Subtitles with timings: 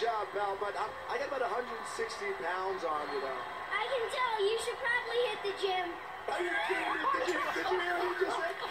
[0.00, 3.36] job, pal, but I'm, I got about 160 pounds on you, though.
[3.72, 5.92] I can tell you should probably hit the gym.
[6.32, 6.98] Are you kidding me?
[7.12, 8.56] Did you, did you hear what he just said?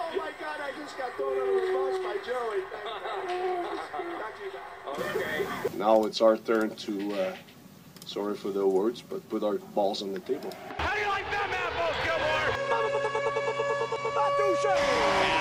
[0.00, 2.62] oh my God, I just got thrown under the bus by Joey.
[4.18, 4.98] Back to you, pal.
[4.98, 5.46] Okay.
[5.78, 7.36] Now it's our turn to, uh,
[8.06, 10.52] sorry for the words, but put our balls on the table.
[10.78, 12.50] How do you like them apples, Gilmore?
[15.22, 15.39] And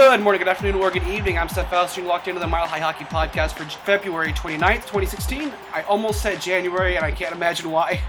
[0.00, 1.36] Good morning, good afternoon, or good evening.
[1.36, 5.52] I'm Seth Faustin, locked into the Mile High Hockey Podcast for February 29th, 2016.
[5.74, 8.00] I almost said January, and I can't imagine why.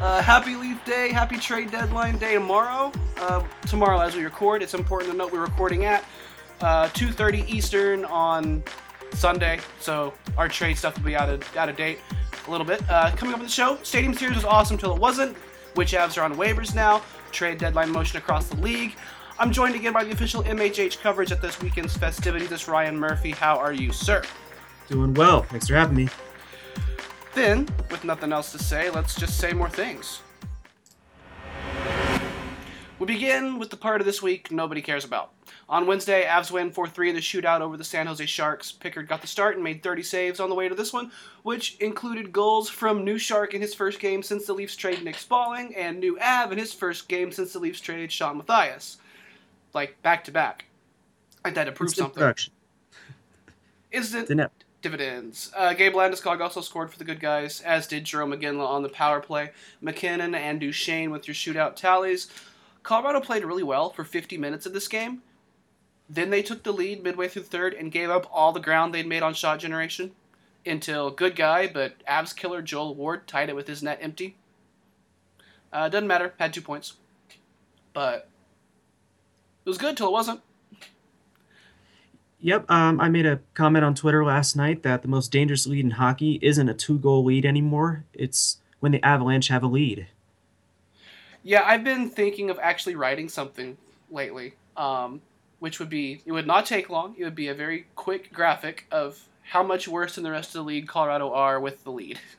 [0.00, 2.90] Uh, happy Leaf Day, happy trade deadline day tomorrow.
[3.18, 6.06] Uh, tomorrow, as we record, it's important to note we're recording at
[6.62, 8.64] uh, 2.30 Eastern on
[9.12, 11.98] Sunday, so our trade stuff will be out of, out of date
[12.46, 12.80] a little bit.
[12.88, 15.36] Uh, coming up on the show, Stadium Series was awesome till it wasn't.
[15.74, 17.02] Which Avs are on waivers now?
[17.30, 18.96] Trade deadline motion across the league.
[19.38, 22.50] I'm joined again by the official MHH coverage at this weekend's festivities.
[22.50, 23.32] It's Ryan Murphy.
[23.32, 24.22] How are you, sir?
[24.88, 25.42] Doing well.
[25.42, 26.08] Thanks for having me.
[27.34, 30.22] Then, with nothing else to say, let's just say more things.
[32.98, 35.32] We begin with the part of this week nobody cares about.
[35.68, 38.72] On Wednesday, Avs win 4 3 in the shootout over the San Jose Sharks.
[38.72, 41.10] Pickard got the start and made 30 saves on the way to this one,
[41.42, 45.16] which included goals from New Shark in his first game since the Leafs traded Nick
[45.16, 48.96] Spaling, and New Av in his first game since the Leafs traded Shawn Matthias.
[49.76, 50.64] Like, back to back.
[51.44, 52.18] I had to prove Instant something.
[52.18, 52.52] production.
[53.92, 55.52] Instant dividends.
[55.54, 58.88] Uh, Gabe Landeskog also scored for the good guys, as did Jarome Iginla on the
[58.88, 59.50] power play.
[59.82, 62.28] MacKinnon and Duchene with your shootout tallies.
[62.84, 65.20] Colorado played really well for 50 minutes of this game.
[66.08, 69.06] Then they took the lead midway through third and gave up all the ground they'd
[69.06, 70.12] made on shot generation
[70.64, 74.36] until good guy but Avs killer Joel Ward tied it with his net empty.
[75.70, 76.32] Uh, doesn't matter.
[76.38, 76.94] Had two points,
[77.92, 78.30] but
[79.66, 80.40] it was good till it wasn't.
[82.38, 82.70] Yep.
[82.70, 85.90] Um, I made a comment on Twitter last night that the most dangerous lead in
[85.92, 88.04] hockey isn't a two-goal lead anymore.
[88.14, 90.06] It's when the Avalanche have a lead.
[91.42, 93.76] Yeah, I've been thinking of actually writing something
[94.08, 95.22] lately, um,
[95.58, 97.16] which would be it would not take long.
[97.18, 100.54] It would be a very quick graphic of how much worse than the rest of
[100.54, 102.20] the league Colorado are with the lead.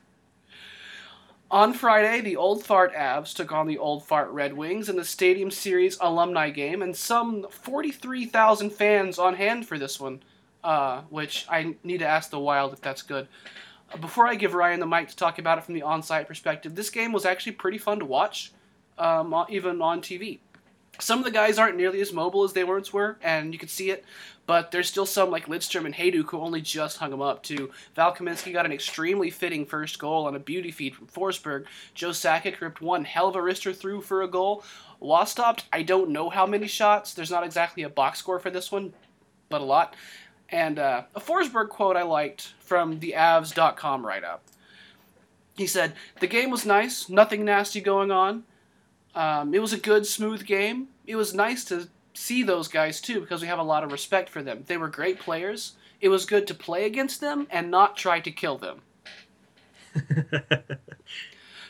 [1.50, 5.04] On Friday, the Old Fart Avs took on the Old Fart Red Wings in the
[5.04, 10.22] Stadium Series alumni game, and some 43,000 fans on hand for this one,
[10.62, 13.28] uh, which I need to ask the Wild if that's good.
[13.90, 16.74] Uh, Before I give Ryan the mic to talk about it from the on-site perspective,
[16.74, 18.52] this game was actually pretty fun to watch
[18.98, 20.40] um, even on TV.
[21.00, 23.68] Some of the guys aren't nearly as mobile as they once were, and you can
[23.68, 24.04] see it.
[24.46, 27.70] But there's still some like Lidstrom and Hejduk who only just hung him up too.
[27.94, 31.66] Val Kamensky got an extremely fitting first goal on a beauty feed from Forsberg.
[31.94, 34.64] Joe Sakic ripped one hell of a wrister through for a goal.
[35.00, 37.12] Wastoped, I don't know how many shots.
[37.12, 38.94] There's not exactly a box score for this one,
[39.50, 39.94] but a lot.
[40.48, 44.42] And uh, a Forsberg quote I liked from the Avs.com write up.
[45.56, 48.44] He said, The game was nice, nothing nasty going on.
[49.18, 50.88] Um, it was a good, smooth game.
[51.06, 54.28] It was nice to see those guys too because we have a lot of respect
[54.28, 54.62] for them.
[54.66, 55.72] They were great players.
[56.00, 58.80] It was good to play against them and not try to kill them.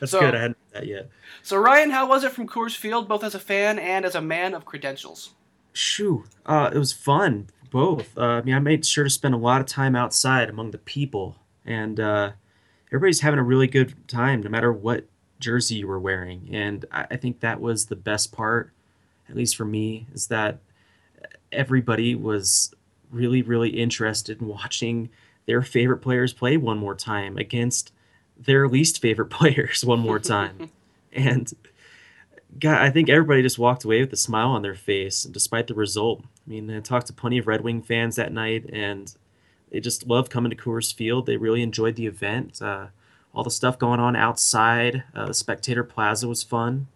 [0.01, 0.35] That's So- good.
[0.35, 1.11] I hadn't heard that yet.
[1.43, 4.21] So, Ryan, how was it from Coors Field, both as a fan and as a
[4.21, 5.31] man of credentials?
[5.73, 6.25] Shoo.
[6.45, 7.49] Uh, it was fun.
[7.71, 8.17] Both.
[8.19, 10.79] Uh, I mean, I made sure to spend a lot of time outside among the
[10.79, 12.33] people, and uh,
[12.89, 15.07] everybody's having a really good time, no matter what
[15.41, 16.49] jersey you were wearing.
[16.53, 18.73] And I, I think that was the best part,
[19.29, 20.59] at least for me, is that
[21.53, 22.75] everybody was
[23.11, 25.09] really, really interested in watching
[25.47, 27.93] their favorite players play one more time against
[28.39, 30.71] their least favorite players one more time.
[31.13, 31.53] and
[32.59, 35.75] God, I think everybody just walked away with a smile on their face, despite the
[35.75, 36.23] result.
[36.47, 39.15] I mean, I talked to plenty of Red Wing fans that night, and
[39.71, 41.27] they just loved coming to Coors Field.
[41.27, 42.61] They really enjoyed the event.
[42.63, 42.87] Uh,
[43.35, 46.89] all the stuff going on outside, uh, the Spectator Plaza was fun.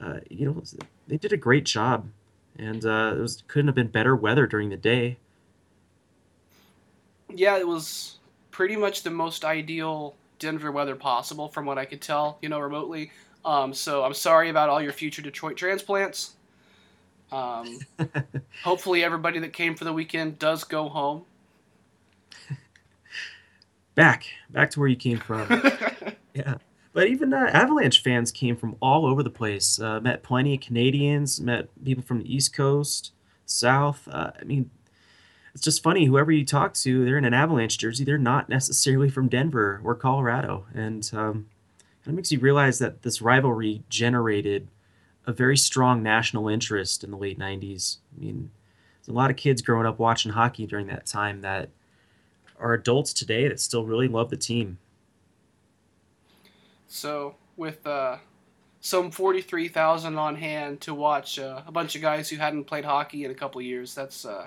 [0.00, 0.62] Uh, you know,
[1.08, 2.08] they did a great job,
[2.56, 5.16] and uh, it was couldn't have been better weather during the day.
[7.34, 8.18] Yeah, it was
[8.50, 12.60] pretty much the most ideal Denver weather possible from what I could tell, you know,
[12.60, 13.10] remotely.
[13.44, 16.34] Um, so I'm sorry about all your future Detroit transplants.
[17.30, 17.80] Um,
[18.64, 21.24] hopefully, everybody that came for the weekend does go home.
[23.98, 25.48] Back, back to where you came from.
[26.34, 26.58] Yeah.
[26.92, 29.80] But even uh, Avalanche fans came from all over the place.
[29.80, 33.10] Uh, met plenty of Canadians, met people from the East Coast,
[33.44, 34.06] South.
[34.08, 34.70] Uh, I mean,
[35.52, 36.04] it's just funny.
[36.04, 38.04] Whoever you talk to, they're in an Avalanche jersey.
[38.04, 40.66] They're not necessarily from Denver or Colorado.
[40.72, 41.48] And um,
[42.06, 44.68] it makes you realize that this rivalry generated
[45.26, 47.96] a very strong national interest in the late 90s.
[48.16, 48.52] I mean,
[49.00, 51.70] there's a lot of kids growing up watching hockey during that time that
[52.60, 54.78] are adults today that still really love the team.
[56.88, 58.16] So with uh,
[58.80, 62.84] some forty-three thousand on hand to watch uh, a bunch of guys who hadn't played
[62.84, 64.46] hockey in a couple of years, that's uh,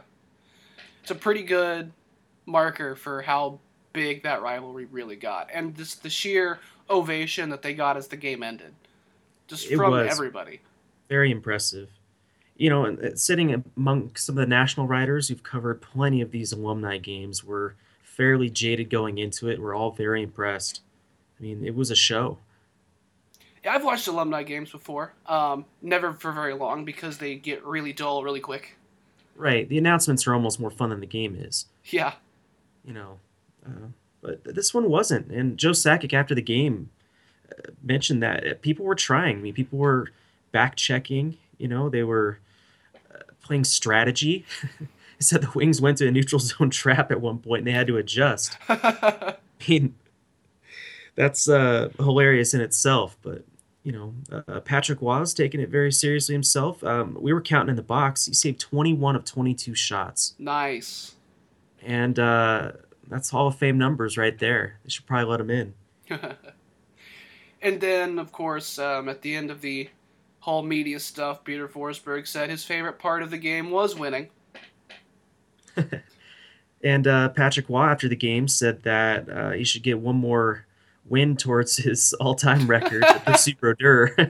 [1.01, 1.91] it's a pretty good
[2.45, 3.59] marker for how
[3.93, 6.59] big that rivalry really got, and just the sheer
[6.89, 8.73] ovation that they got as the game ended,
[9.47, 10.61] just It from everybody.
[11.09, 11.89] Very impressive.
[12.57, 16.51] You know, uh, sitting among some of the national writers who've covered plenty of these
[16.51, 17.75] alumni games were
[18.15, 19.59] fairly jaded going into it.
[19.61, 20.81] We're all very impressed.
[21.39, 22.39] I mean, it was a show.
[23.63, 25.13] Yeah, I've watched alumni games before.
[25.27, 28.77] Um, never for very long because they get really dull really quick.
[29.35, 29.67] Right.
[29.67, 31.65] The announcements are almost more fun than the game is.
[31.85, 32.13] Yeah.
[32.83, 33.19] you know.
[33.65, 33.87] Uh,
[34.21, 35.31] but this one wasn't.
[35.31, 36.89] And Joe Sakic after the game
[37.51, 39.37] uh, mentioned that uh, people were trying.
[39.37, 40.09] I mean, people were
[40.51, 41.37] back checking.
[41.57, 42.39] You know, they were
[43.13, 44.45] uh, playing strategy.
[45.23, 47.87] said the Wings went to a neutral zone trap at one point and they had
[47.87, 48.57] to adjust.
[48.69, 49.35] I
[49.67, 49.95] mean,
[51.15, 53.17] that's uh, hilarious in itself.
[53.21, 53.43] But
[53.83, 56.83] you know, uh, Patrick was taking it very seriously himself.
[56.83, 58.27] Um, we were counting in the box.
[58.27, 61.15] He saved 21 of 22 shots nice.
[61.81, 62.73] and uh,
[63.07, 64.79] that's Hall of Fame numbers right there.
[64.83, 65.73] They should probably let him in.
[67.61, 69.89] And then, of course, um, at the end of the
[70.39, 74.29] Hall media stuff, Peter Forsberg said his favorite part of the game was winning.
[76.83, 80.65] And uh, Patrick Roy after the game said that uh, he should get one more
[81.05, 84.15] win towards his all-time record with the Super Dur.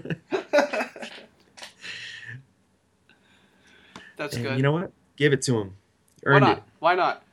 [4.17, 4.57] That's and good.
[4.57, 4.91] you know what?
[5.15, 5.75] Give it to him.
[6.23, 6.57] Why not?
[6.57, 6.63] it.
[6.79, 7.23] Why not?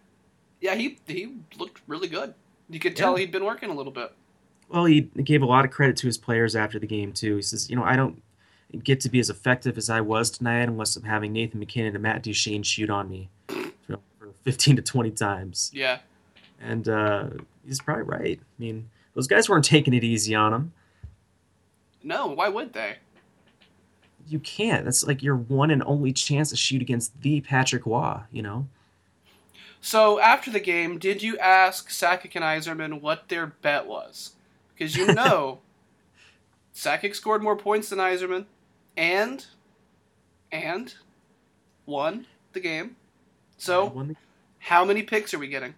[0.60, 2.34] Yeah, he he looked really good.
[2.70, 3.20] You could tell Yeah.
[3.20, 4.12] he'd been working a little bit.
[4.68, 7.36] Well, he gave a lot of credit to his players after the game too.
[7.36, 8.22] He says, you know, I don't
[8.82, 12.02] get to be as effective as I was tonight unless I'm having Nathan MacKinnon and
[12.02, 13.57] Matt Duchene shoot on me you know, for
[14.44, 15.70] 15 to 20 times.
[15.74, 15.98] Yeah.
[16.60, 17.28] And uh,
[17.66, 18.40] he's probably right.
[18.40, 20.72] I mean, those guys weren't taking it easy on him.
[22.02, 22.96] No, why would they?
[24.28, 24.84] You can't.
[24.84, 28.66] That's like your one and only chance to shoot against the Patrick Roy, you know?
[29.80, 34.32] So after the game, did you ask Sakic and Yzerman what their bet was?
[34.74, 35.60] Because you know,
[36.74, 38.46] Sakic scored more points than Yzerman,
[38.96, 39.46] and
[40.52, 40.94] and
[41.86, 42.96] won the game.
[43.56, 44.14] So
[44.68, 45.74] how many picks are we getting?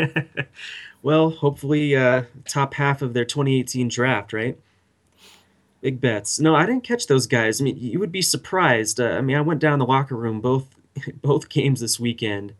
[1.02, 4.56] well, hopefully, uh, top half of their 2018 draft, right?
[5.80, 6.38] Big bets.
[6.38, 7.60] No, I didn't catch those guys.
[7.60, 9.00] I mean, you would be surprised.
[9.00, 10.76] Uh, I mean, I went down the locker room both
[11.22, 12.54] both games this weekend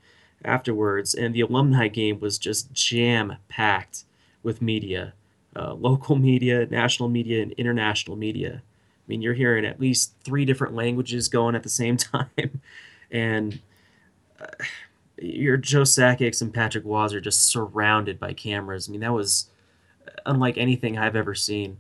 [0.45, 4.05] afterwards, and the alumni game was just jam packed
[4.43, 5.15] with media,
[5.55, 8.63] uh, local media, national media, and international media.
[8.65, 12.61] I mean, you're hearing at least three different languages going at the same time,
[13.11, 13.61] and
[14.41, 14.65] uh,
[15.21, 18.89] your Joe Sakics and Patrick Roys are just surrounded by cameras.
[18.89, 19.51] I mean, that was
[20.27, 21.79] unlike anything I've ever seen.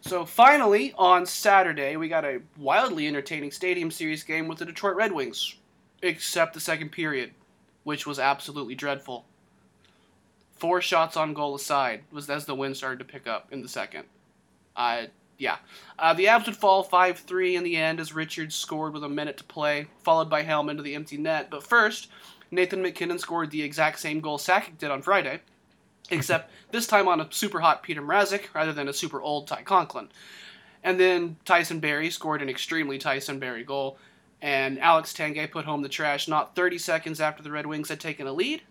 [0.00, 4.96] So finally, on Saturday, we got a wildly entertaining Stadium Series game with the Detroit
[4.96, 5.56] Red Wings,
[6.02, 7.32] except the second period,
[7.84, 9.26] which was absolutely dreadful.
[10.56, 13.68] Four shots on goal aside was as the wind started to pick up in the
[13.68, 14.04] second.
[14.74, 15.04] Uh,
[15.38, 15.58] yeah.
[15.98, 19.08] Uh, the Avs would fall 5 3 in the end as Richards scored with a
[19.08, 21.48] minute to play, followed by Helm into the empty net.
[21.48, 22.08] But first,
[22.50, 25.40] Nathan MacKinnon scored the exact same goal Sakic did on Friday,
[26.10, 29.62] except this time on a super hot Peter Mrazek rather than a super old Ty
[29.62, 30.08] Conklin.
[30.82, 33.98] And then Tyson Barrie scored an extremely Tyson Barrie goal,
[34.40, 38.00] and Alex Tanguay put home the trash not 30 seconds after the Red Wings had
[38.00, 38.62] taken a lead.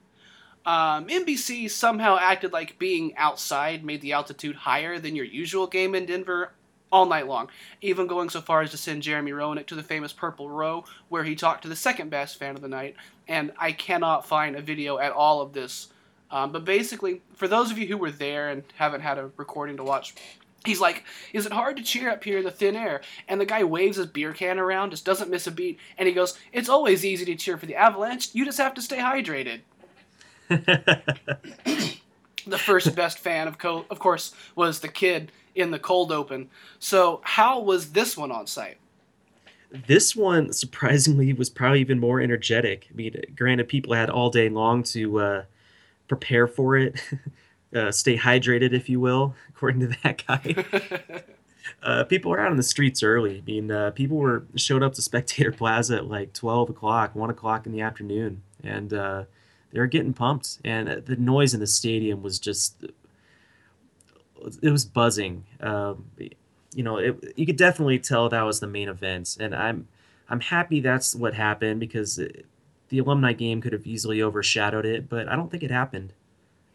[0.66, 5.96] Um, NBC somehow acted like being outside made the altitude higher than your usual game
[5.96, 6.52] in Denver
[6.92, 7.50] all night long,
[7.82, 11.24] even going so far as to send Jeremy Roenick to the famous Purple Row, where
[11.24, 12.96] he talked to the second best fan of the night.
[13.28, 15.90] And I cannot find a video at all of this.
[16.32, 19.78] Um, but basically, for those of you who were there and haven't had a recording
[19.78, 20.14] to watch,
[20.66, 21.04] he's like,
[21.34, 23.98] "Is it hard to cheer up here in the thin air?" And the guy waves
[23.98, 27.26] his beer can around, just doesn't miss a beat, and he goes, "It's always easy
[27.26, 28.30] to cheer for the Avalanche.
[28.34, 29.62] You just have to stay hydrated."
[32.48, 36.50] the first best fan of co- of course was the kid in the cold open.
[36.80, 38.78] So how was this one on site?
[39.70, 42.88] This one, surprisingly, was probably even more energetic.
[42.90, 45.44] I mean, granted, people had all day long to uh,
[46.08, 47.02] prepare for it,
[47.76, 51.24] uh, stay hydrated, if you will, according to that guy.
[51.84, 53.40] uh, people were out on the streets early.
[53.40, 57.30] I mean, uh, people were showed up to Spectator Plaza at like 12 o'clock, 1
[57.30, 59.24] o'clock in the afternoon, and uh,
[59.72, 60.60] they were getting pumped.
[60.64, 62.86] And uh, the noise in the stadium was just,
[64.62, 65.46] it was buzzing.
[65.60, 66.06] Um,
[66.74, 69.88] you know, it, you could definitely tell that was the main event, and I'm
[70.30, 72.46] I'm happy that's what happened because it,
[72.90, 76.14] the alumni game could have easily overshadowed it, but I don't think it happened.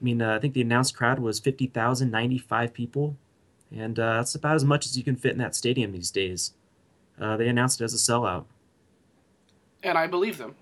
[0.01, 3.17] I mean, uh, I think the announced crowd was 50,095 people,
[3.75, 6.53] and uh, that's about as much as you can fit in that stadium these days.
[7.21, 8.45] Uh, they announced it as a sellout.
[9.83, 10.55] And I believe them.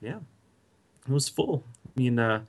[0.00, 0.18] Yeah,
[1.06, 1.64] it was full.
[1.86, 2.42] I mean, uh,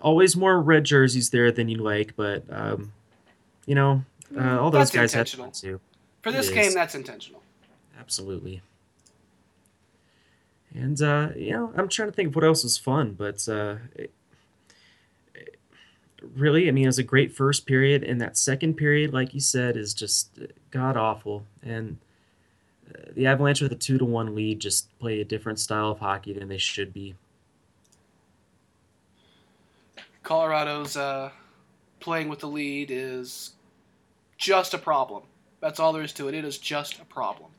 [0.00, 2.92] always more red jerseys there than you like, but um,
[3.66, 4.04] you know,
[4.36, 5.46] uh, all those That's guys had intentional.
[5.46, 5.80] fun too.
[6.22, 7.42] For this game, that's intentional.
[7.98, 8.62] Absolutely.
[10.74, 13.76] And uh, you know, I'm trying to think of what else was fun, but uh,
[13.96, 14.12] it-
[15.34, 15.58] it-
[16.34, 19.40] really, I mean, it was a great first period, and that second period, like you
[19.40, 20.38] said, is just
[20.70, 21.44] god awful.
[21.62, 21.96] And
[22.94, 25.98] uh, the Avalanche with a two to one lead just play a different style of
[26.00, 27.14] hockey than they should be.
[30.30, 31.28] Colorado's uh,
[31.98, 33.54] playing with the lead is
[34.38, 35.24] just a problem.
[35.58, 36.34] That's all there is to it.
[36.34, 37.50] It is just a problem.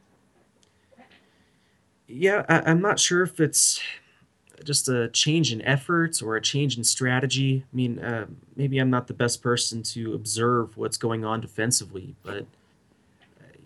[2.08, 3.82] Yeah, I, I'm not sure if it's
[4.64, 7.66] just a change in efforts or a change in strategy.
[7.74, 12.16] I mean, uh, maybe I'm not the best person to observe what's going on defensively,
[12.24, 12.46] but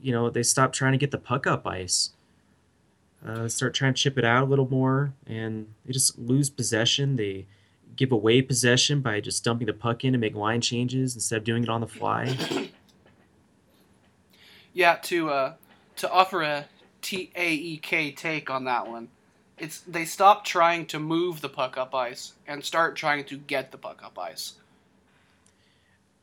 [0.01, 2.09] you know, they stop trying to get the puck up ice.
[3.23, 7.17] Uh, start trying to chip it out a little more, and they just lose possession.
[7.17, 7.45] They
[7.95, 11.43] give away possession by just dumping the puck in and make line changes instead of
[11.43, 12.37] doing it on the fly.
[14.77, 15.53] Yeah, to uh,
[15.95, 16.65] to offer a
[17.01, 19.07] T A E K take on that one,
[19.57, 23.71] it's they stop trying to move the puck up ice and start trying to get
[23.71, 24.55] the puck up ice.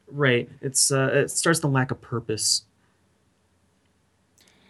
[0.07, 0.51] Right.
[0.61, 2.65] It's uh, it starts to lack of purpose.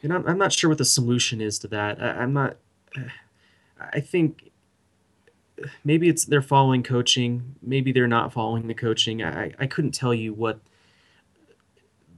[0.05, 2.01] And I'm, I'm not sure what the solution is to that.
[2.01, 2.57] I, I'm not.
[3.81, 4.52] I think
[5.85, 7.55] maybe it's they're following coaching.
[7.63, 9.23] Maybe they're not following the coaching.
[9.23, 10.61] I, I couldn't tell you what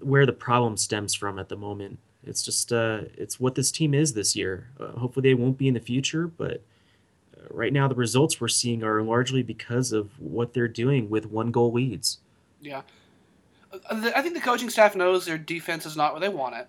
[0.01, 1.99] where the problem stems from at the moment.
[2.27, 4.69] It's just uh, it's what this team is this year.
[4.81, 6.63] Uh, hopefully they won't be in the future, but
[7.37, 11.27] uh, right now the results we're seeing are largely because of what they're doing with
[11.27, 12.19] one goal leads.
[12.61, 12.83] Yeah,
[13.73, 16.69] Uh, I think the coaching staff knows their defense is not where they want it.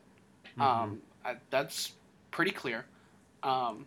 [0.60, 1.94] Um, I, that's
[2.32, 2.86] pretty clear.
[3.44, 3.86] Um,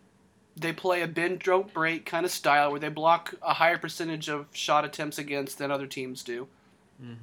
[0.60, 4.28] they play a bend, don't break kind of style where they block a higher percentage
[4.28, 6.48] of shot attempts against than other teams do.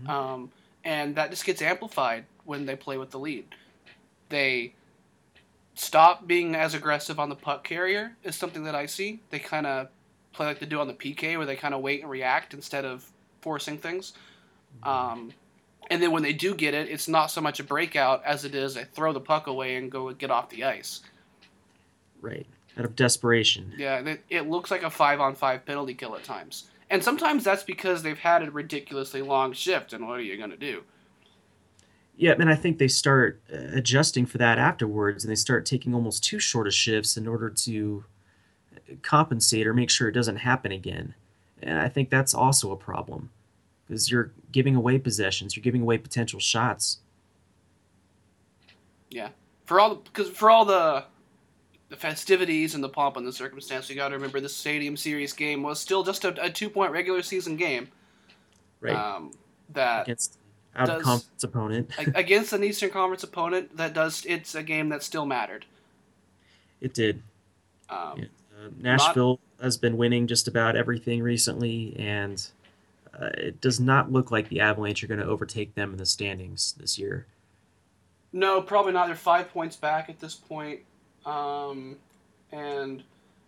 [0.10, 0.51] Um,
[0.84, 3.46] and that just gets amplified when they play with the lead.
[4.30, 4.74] They
[5.74, 9.20] stop being as aggressive on the puck carrier is something that I see.
[9.30, 9.89] They kind of
[10.34, 12.86] play like they do on the PK, where they kind of wait and react instead
[12.86, 13.06] of
[13.42, 14.13] forcing things.
[14.84, 15.32] Um,
[15.89, 18.56] and then when they do get it, it's not so much a breakout as it
[18.56, 21.01] is a throw the puck away and go get off the ice.
[22.22, 22.48] Right.
[22.77, 23.74] Out of desperation.
[23.77, 26.65] Yeah, it, it looks like a five on five penalty kill at times.
[26.89, 30.51] And sometimes that's because they've had a ridiculously long shift, and what are you going
[30.51, 30.84] to do?
[32.17, 35.94] Yeah, and I think they start uh, adjusting for that afterwards, and they start taking
[35.94, 38.05] almost too short of shifts in order to
[38.74, 41.15] uh, compensate or make sure it doesn't happen again.
[41.62, 43.32] And I think that's also a problem
[43.88, 47.00] because you're giving away possessions, you're giving away potential shots.
[49.10, 49.29] Yeah,
[49.65, 51.05] for all because for all the
[51.96, 55.34] the festivities and the pomp and the circumstance, you got to remember this Stadium Series
[55.34, 57.88] game was still just a, a two point regular season game.
[58.82, 58.96] Right.
[58.96, 59.32] Um,
[59.74, 60.38] that Against
[60.75, 61.92] out of conference opponent.
[62.16, 65.66] against an Eastern Conference opponent, that does it's a game that still mattered.
[66.82, 67.24] it did.
[67.90, 68.25] Um, Yeah.
[68.58, 72.46] Uh, Nashville has been winning just about everything recently, and
[73.20, 76.06] uh, it does not look like the Avalanche are going to overtake them in the
[76.06, 77.25] standings this year.
[78.32, 79.08] No, probably not.
[79.08, 80.82] They're five points back at this point.
[81.25, 81.98] Um,
[82.51, 83.03] and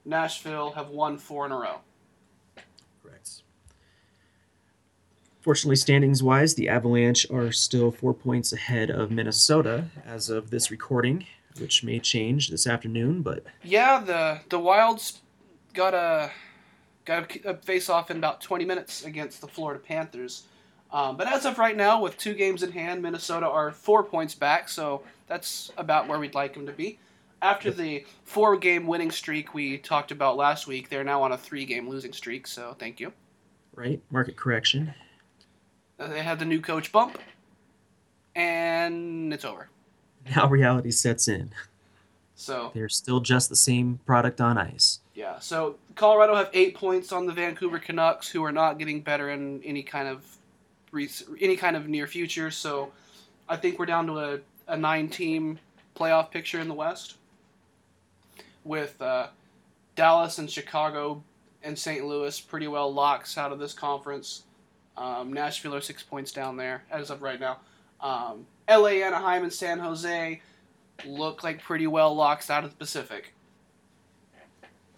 [0.05, 1.79] Nashville have won four in a row.
[3.03, 3.41] Correct.
[5.41, 10.71] Fortunately, standings wise, the Avalanche are still four points ahead of Minnesota as of this
[10.71, 11.25] recording,
[11.59, 15.21] which may change this afternoon, but Yeah, the the Wilds
[15.73, 16.31] got a
[17.05, 20.43] got a face off in about 20 minutes against the Florida Panthers.
[20.91, 24.35] Um, but as of right now, with two games in hand, Minnesota are four points
[24.35, 26.99] back, so that's about where we'd like them to be.
[27.41, 31.37] After the four game winning streak we talked about last week, they're now on a
[31.37, 33.13] three game losing streak, so thank you.
[33.75, 34.01] right?
[34.09, 34.93] Market correction.
[35.99, 37.17] Uh, They had the new coach bump,
[38.35, 39.69] and it's over.
[40.35, 41.51] Now reality sets in.
[42.35, 44.99] So They're still just the same product on ice.
[45.15, 49.29] yeah, so Colorado have eight points on the Vancouver Canucks, who are not getting better
[49.31, 50.23] in any kind of
[51.41, 52.49] any kind of near future.
[52.51, 52.91] So
[53.49, 55.59] I think we're down to a, a nine team
[55.95, 57.15] playoff picture in the West,
[58.67, 59.27] with uh,
[59.95, 61.23] Dallas and Chicago
[61.63, 62.05] and St.
[62.05, 64.43] Louis pretty well locks out of this conference.
[64.95, 67.59] Um, Nashville are six points down there as of right now.
[68.01, 70.41] Um, LA, Anaheim, and San Jose
[71.05, 73.33] look like pretty well locks out of the Pacific.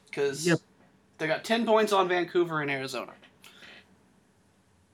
[0.05, 0.59] Because Yep.
[1.17, 3.11] they got 10 points on Vancouver and Arizona.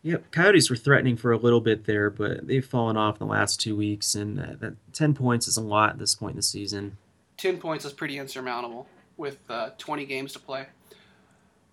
[0.04, 3.34] Yep, Coyotes were threatening for a little bit there, but they've fallen off in the
[3.34, 6.38] last two weeks, and uh, that ten points is a lot at this point in
[6.38, 6.98] the season.
[7.38, 8.88] 10 points is pretty insurmountable
[9.18, 10.68] with uh, 20 games to play.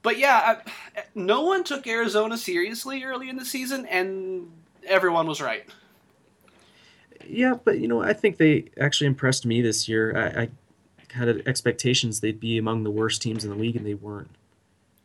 [0.03, 0.57] But yeah,
[0.97, 4.51] I, no one took Arizona seriously early in the season, and
[4.85, 5.65] everyone was right.
[7.27, 10.17] Yeah, but you know, I think they actually impressed me this year.
[10.17, 10.49] I, I
[11.13, 14.31] had expectations they'd be among the worst teams in the league, and they weren't,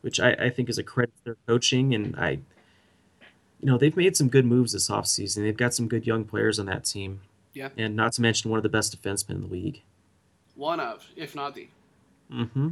[0.02, 1.94] which I, I think is a credit to their coaching.
[1.94, 2.40] And I,
[3.60, 5.44] you know, they've made some good moves this offseason.
[5.44, 7.22] They've got some good young players on that team.
[7.54, 7.70] Yeah.
[7.78, 9.82] And not to mention one of the best defensemen in the league.
[10.58, 11.70] One of, if not the.
[12.34, 12.70] Mm-hmm.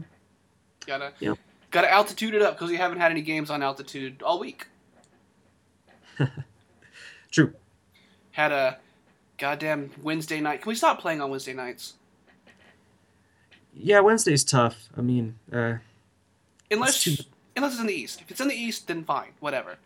[0.86, 1.38] Gotta, Yep.
[1.72, 4.68] gotta altitude it up because we haven't had any games on altitude all week.
[7.32, 7.54] True.
[8.32, 8.78] Had a
[9.38, 10.62] goddamn Wednesday night.
[10.62, 11.94] Can we stop playing on Wednesday nights?
[13.74, 14.90] Yeah, Wednesday's tough.
[14.98, 15.76] I mean, uh,
[16.72, 17.24] Unless, It's too-
[17.56, 18.22] unless it's in the East.
[18.22, 19.78] If it's in the East, then fine, whatever.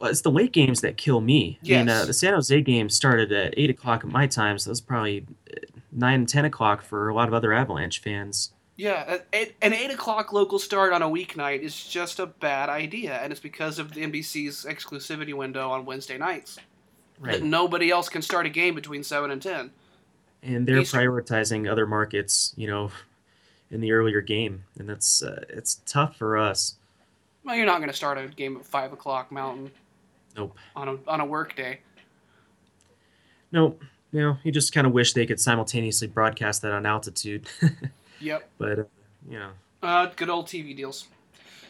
[0.00, 1.58] Well, it's the late games that kill me.
[1.62, 4.70] I mean, uh, the San Jose game started at eight o'clock at my time, so
[4.70, 5.56] that's probably uh,
[5.92, 8.52] nine and ten o'clock for a lot of other Avalanche fans.
[8.76, 13.30] Yeah, an eight o'clock local start on a weeknight is just a bad idea, and
[13.30, 16.58] it's because of the NBC's exclusivity window on Wednesday nights.
[17.22, 19.70] That nobody else can start a game between seven and ten.
[20.42, 21.02] And they're Eastern.
[21.02, 22.90] prioritizing other markets, you know,
[23.70, 26.76] in the earlier game, and that's uh, it's tough for us.
[27.44, 29.72] Well, you're not going to start a game at five o'clock Mountain
[30.36, 30.56] Nope.
[30.76, 31.80] on a on a work day.
[33.52, 33.82] Nope.
[34.12, 37.46] You know, you just kind of wish they could simultaneously broadcast that on altitude,
[38.20, 38.48] Yep.
[38.58, 38.84] but uh,
[39.28, 39.50] you know,
[39.82, 41.06] Uh, good old TV deals.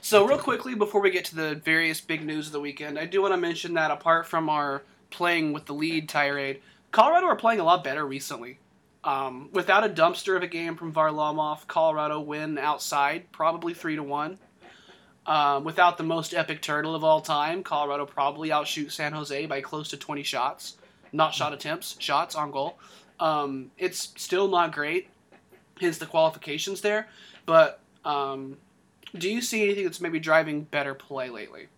[0.02, 3.04] So, real quickly, before we get to the various big news of the weekend, I
[3.04, 6.62] do want to mention that apart from our playing with the lead tirade,
[6.92, 8.58] Colorado are playing a lot better recently.
[9.04, 14.02] Um, without a dumpster of a game from Varlamov, Colorado win outside, probably three to
[14.02, 14.38] one.
[15.30, 19.60] Um, without the most epic turtle of all time, Colorado probably outshoots San Jose by
[19.60, 20.76] close to 20 shots.
[21.12, 22.80] Not shot attempts, shots on goal.
[23.21, 25.08] Um, it's still not great,
[25.80, 27.06] hence the qualifications there.
[27.47, 28.56] But um,
[29.16, 31.69] do you see anything that's maybe driving better play lately?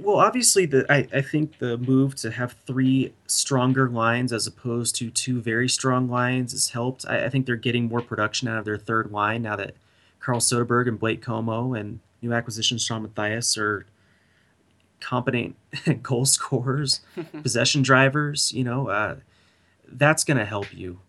[0.00, 4.96] well, obviously, the I, I think the move to have three stronger lines as opposed
[4.96, 7.04] to two very strong lines has helped.
[7.06, 9.76] I, I think they're getting more production out of their third line now that
[10.18, 13.86] Carl Soderberg and Blake Comeau and new acquisitions, Shawn Matthias are
[15.00, 15.56] competent
[16.02, 17.00] goal scorers,
[17.42, 18.52] possession drivers.
[18.52, 19.16] You know, uh,
[19.88, 21.00] that's going to help you.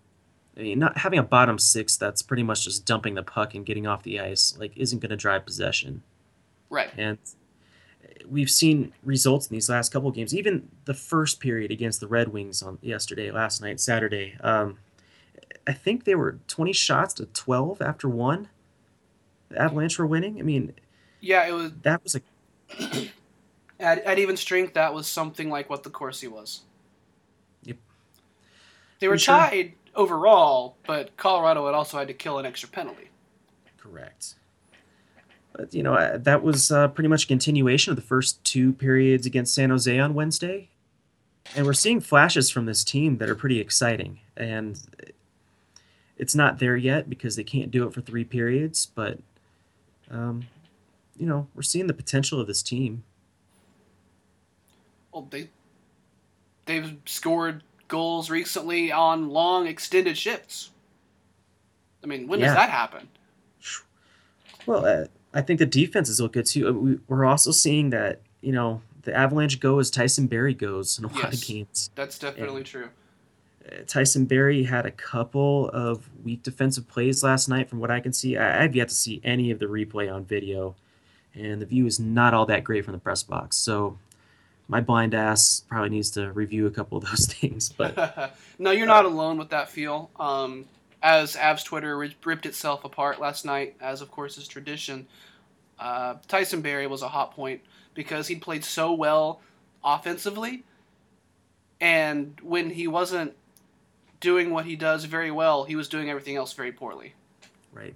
[0.57, 3.65] I mean, not having a bottom six that's pretty much just dumping the puck and
[3.65, 6.03] getting off the ice like isn't going to drive possession
[6.69, 6.91] Right.
[6.95, 7.17] and
[8.29, 10.33] we've seen results in these last couple of games.
[10.35, 14.37] Even the first period against the Red Wings on yesterday, last night, Saturday.
[14.41, 14.77] Um,
[15.65, 18.49] I think they were twenty shots to twelve after one.
[19.49, 20.39] The Avalanche were winning.
[20.39, 20.73] I mean,
[21.23, 22.21] Yeah, it was that was a
[23.79, 24.73] at, at even strength.
[24.73, 26.63] That was something like what the Corsi was.
[27.63, 27.77] Yep.
[28.99, 29.37] They were sure?
[29.37, 33.09] tied overall, but Colorado had also had to kill an extra penalty.
[33.77, 34.35] correct.
[35.53, 38.73] But you know uh, that was uh, pretty much a continuation of the first two
[38.73, 40.67] periods against San Jose on Wednesday,
[41.55, 44.19] and we're seeing flashes from this team that are pretty exciting.
[44.35, 44.77] And
[46.17, 49.19] it's not there yet because they can't do it for three periods, but
[50.11, 50.47] um,
[51.17, 53.03] you know we're seeing the potential of this team.
[55.11, 55.49] Well, they
[56.65, 60.71] they've scored goals recently on long extended shifts.
[62.03, 62.47] I mean, when Yeah.
[62.47, 63.07] does that happen?
[64.65, 66.71] Well, uh, I think the defenses look good too.
[66.73, 71.05] We- We're also seeing that you know the Avalanche go as Tyson Barrie goes in
[71.05, 71.89] a lot of games.
[71.95, 72.89] That's definitely true.
[73.69, 77.99] Uh, Tyson Barrie had a couple of weak defensive plays last night, from what I
[77.99, 78.37] can see.
[78.37, 80.75] I've yet to see any of the replay on video,
[81.35, 83.57] and the view is not all that great from the press box.
[83.57, 83.97] So
[84.67, 87.69] my blind ass probably needs to review a couple of those things.
[87.69, 90.09] But no, you're not alone with that feel.
[90.19, 90.65] Um,
[91.01, 95.07] as Avs Twitter ripped itself apart last night, as of course is tradition,
[95.79, 97.61] uh, Tyson Barrie was a hot point
[97.93, 99.41] because he played so well
[99.83, 100.63] offensively,
[101.81, 103.33] and when he wasn't
[104.21, 107.13] doing what he does very well, he was doing everything else very poorly.
[107.73, 107.93] right,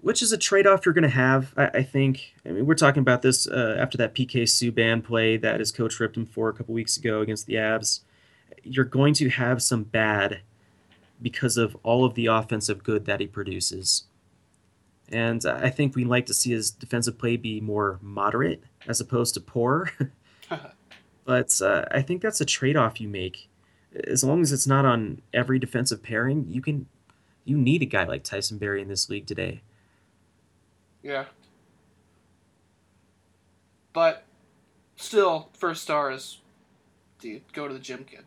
[0.00, 2.34] which is a trade off you're going to have, I, I think.
[2.46, 5.98] I mean, we're talking about this uh, after that PK Subban play that his coach
[6.00, 8.00] ripped him for a couple weeks ago against the Avs.
[8.62, 10.40] You're going to have some bad
[11.20, 14.04] because of all of the offensive good that he produces.
[15.08, 19.34] And I think we like to see his defensive play be more moderate as opposed
[19.34, 19.90] to poor.
[21.24, 23.48] but uh, I think that's a trade-off you make.
[24.06, 26.86] As long as it's not on every defensive pairing, you can
[27.44, 29.60] you need a guy like Tyson Barrie in this league today.
[31.02, 31.24] Yeah.
[33.92, 34.24] But
[34.96, 36.38] still, first star is
[37.20, 38.24] the go to the gym kid.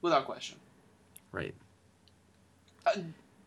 [0.00, 0.58] Without question.
[1.30, 1.54] Right.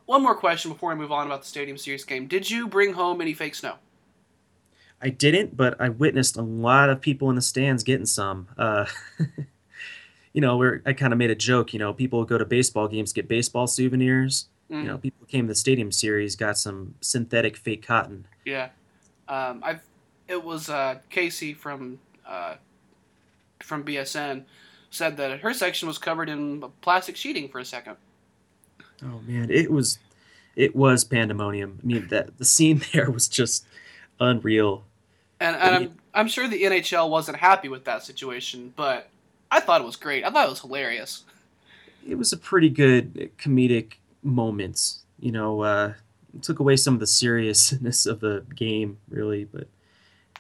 [0.05, 2.27] One more question before I move on about the Stadium Series game.
[2.27, 3.75] Did you bring home any fake snow?
[5.01, 8.47] I didn't, but I witnessed a lot of people in the stands getting some.
[8.57, 8.85] Uh,
[10.33, 11.73] you know, where I kind of made a joke.
[11.73, 14.47] You know, people go to baseball games get baseball souvenirs.
[14.69, 18.27] Mm, You know, people came to the Stadium Series got some synthetic fake cotton.
[18.45, 18.69] Yeah.
[19.27, 19.81] Um, I've.
[20.27, 22.55] It was uh, Casey from uh,
[23.61, 24.45] from BSN
[24.89, 27.97] said that her section was covered in plastic sheeting for a second.
[29.03, 29.99] Oh man, it was
[30.55, 31.79] it was pandemonium.
[31.83, 33.65] I mean, that the scene there was just
[34.19, 34.83] unreal.
[35.39, 39.09] And, and I'm, I'm sure the NHL wasn't happy with that situation, but
[39.51, 40.23] I thought it was great.
[40.23, 41.25] I thought it was hilarious.
[42.07, 43.95] It was a pretty good comedic
[44.25, 44.97] moment.
[45.19, 45.93] You know, uh,
[46.41, 49.45] took away some of the seriousness of the game, really.
[49.45, 49.67] But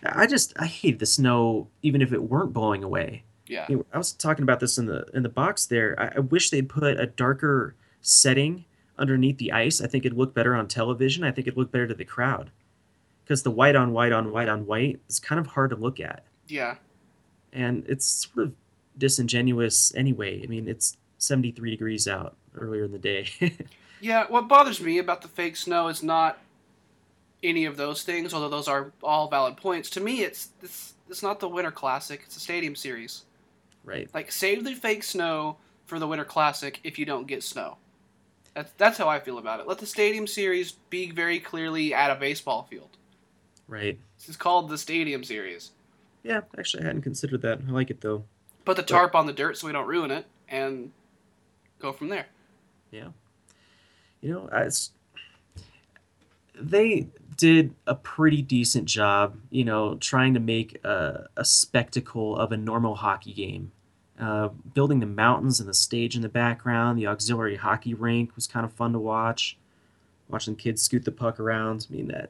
[0.03, 3.23] I just I hate the snow, even if it weren't blowing away.
[3.47, 3.67] Yeah.
[3.93, 5.95] I was talking about this in the in the box there.
[5.99, 8.65] I, I wish they'd put a darker setting
[8.97, 9.81] underneath the ice.
[9.81, 11.23] I think it'd look better on television.
[11.23, 12.51] I think it'd look better to the crowd.
[13.23, 15.99] Because the white on white on white on white is kind of hard to look
[15.99, 16.25] at.
[16.47, 16.75] Yeah.
[17.51, 18.53] And it's sort of
[18.97, 20.43] disingenuous anyway.
[20.43, 23.29] I mean, it's 73 degrees out earlier in the day.
[24.01, 26.37] Yeah, what bothers me about the fake snow is not
[27.41, 29.89] any of those things, although those are all valid points.
[29.91, 33.23] To me, it's it's, it's not the Winter Classic, it's a Stadium Series.
[33.83, 34.09] right.
[34.13, 37.77] Like, save the fake snow for the Winter Classic if you don't get snow.
[38.53, 39.67] That's, that's how I feel about it.
[39.67, 42.97] Let the Stadium Series be very clearly at a baseball field.
[43.67, 43.97] Right.
[44.17, 45.71] This is called the Stadium Series.
[46.21, 47.61] Yeah, actually, I hadn't considered that.
[47.67, 48.25] I like it though.
[48.65, 50.91] Put the tarp on the dirt so we don't ruin it, and
[51.79, 52.27] go from there.
[52.95, 53.09] Yeah.
[54.21, 54.91] You know, it's,
[56.59, 62.51] they did a pretty decent job, you know, trying to make a, a spectacle of
[62.51, 63.71] a normal hockey game.
[64.17, 68.47] Uh, building the mountains and the stage in the background, the auxiliary hockey rink was
[68.47, 69.57] kind of fun to watch.
[70.29, 72.29] Watching kids scoot the puck around, I mean that.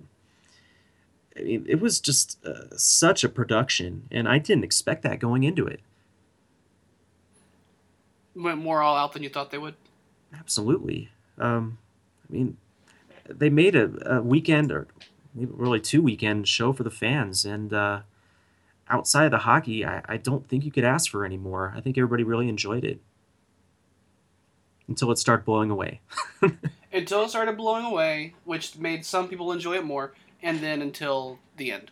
[1.38, 5.43] I mean, it was just uh, such a production, and I didn't expect that going
[5.43, 5.82] into it.
[8.36, 9.75] Went more all out than you thought they would.
[10.39, 11.10] Absolutely.
[11.38, 11.78] Um,
[12.30, 12.58] I mean,
[13.28, 14.88] they made a, a weekend or
[15.34, 18.02] really two weekend show for the fans, and uh,
[18.89, 21.74] outside of the hockey, I, I don't think you could ask for any more.
[21.76, 23.02] I think everybody really enjoyed it
[24.88, 26.02] until it started blowing away.
[26.93, 31.39] Until it started blowing away, which made some people enjoy it more, and then until
[31.58, 31.91] the end.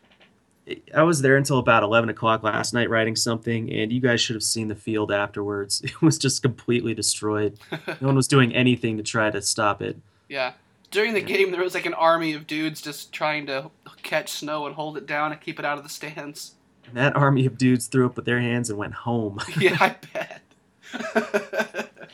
[0.95, 4.35] I was there until about eleven o'clock last night writing something, and you guys should
[4.35, 5.81] have seen the field afterwards.
[5.85, 7.57] It was just completely destroyed.
[7.87, 9.97] no one was doing anything to try to stop it.
[10.29, 10.53] Yeah.
[10.91, 13.71] During the game, there was like an army of dudes just trying to
[14.03, 16.53] catch snow and hold it down and keep it out of the stands.
[16.87, 19.39] And that army of dudes threw up with their hands and went home.
[19.59, 20.41] Yeah, I bet.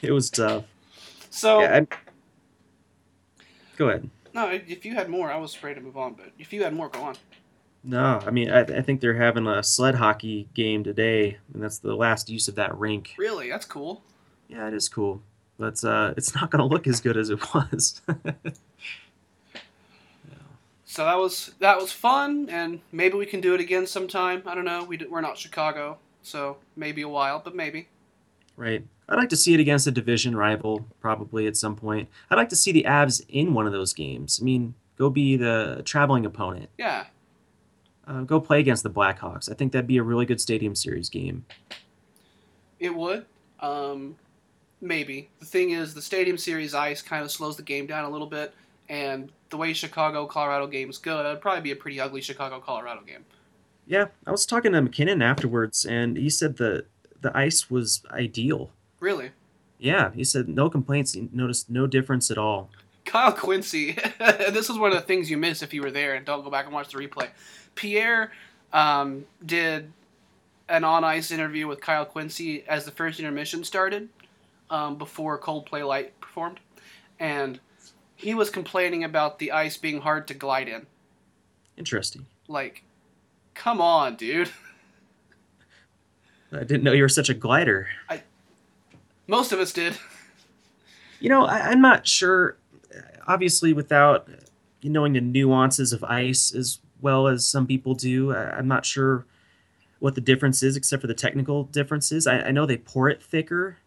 [0.01, 0.63] it was tough.
[1.29, 1.81] so, Yeah,
[3.77, 4.09] Go ahead.
[4.33, 6.73] no, if you had more, I was ready to move on, but if you had
[6.73, 7.15] more, go on.
[7.83, 11.79] No, I mean, I, I think they're having a sled hockey game today, and that's
[11.79, 13.15] the last use of that rink.
[13.17, 13.49] Really?
[13.49, 14.03] That's cool.
[14.49, 15.21] Yeah, it is cool,
[15.57, 18.01] but uh, it's not going to look as good as it was.
[20.85, 24.41] So that was that was fun, and maybe we can do it again sometime.
[24.45, 24.83] I don't know.
[24.83, 27.87] We we're not Chicago, so maybe a while, but maybe.
[28.57, 28.83] right.
[29.07, 32.09] I'd like to see it against a division rival, probably at some point.
[32.29, 34.37] I'd like to see the Avs in one of those games.
[34.39, 36.69] I mean, go be the traveling opponent.
[36.77, 37.05] Yeah,
[38.09, 39.51] Uh, go play against the Blackhawks.
[39.51, 41.45] I think that'd be a really good Stadium Series game.
[42.79, 43.25] it would.
[43.59, 44.15] Um,
[44.81, 45.29] maybe.
[45.39, 48.25] The thing is, the Stadium Series ice kind of slows the game down a little
[48.27, 48.53] bit,
[48.89, 53.01] and the way Chicago Colorado games go, that'd probably be a pretty ugly Chicago Colorado
[53.01, 53.23] game.
[53.85, 56.85] Yeah, I was talking to MacKinnon afterwards, and he said the
[57.21, 58.71] the ice was ideal.
[58.99, 59.31] Really.
[59.77, 61.13] Yeah, he said no complaints.
[61.13, 62.69] He noticed no difference at all.
[63.09, 66.23] Kyle Quincey, this is one of the things you miss if you were there and
[66.27, 67.27] don't go back and watch the replay.
[67.73, 68.31] Pierre
[68.71, 69.91] um, did
[70.67, 74.09] an on ice interview with Kyle Quincey as the first intermission started
[74.69, 76.59] um, before Coldplay Light performed.
[77.19, 77.59] And
[78.15, 80.85] he was complaining about the ice being hard to glide in.
[81.77, 82.27] Interesting.
[82.47, 82.83] Like,
[83.55, 84.51] come on, dude.
[86.51, 87.87] I didn't know you were such a glider.
[88.07, 88.21] I,
[89.25, 89.97] Most of us did.
[91.19, 92.58] You know, I, I'm not sure.
[93.29, 94.27] Obviously, without
[94.83, 99.25] knowing the nuances of ice as well as some people do, I, I'm not sure
[99.99, 102.25] what the difference is, except for the technical differences.
[102.27, 103.77] I, I know they pour it thicker.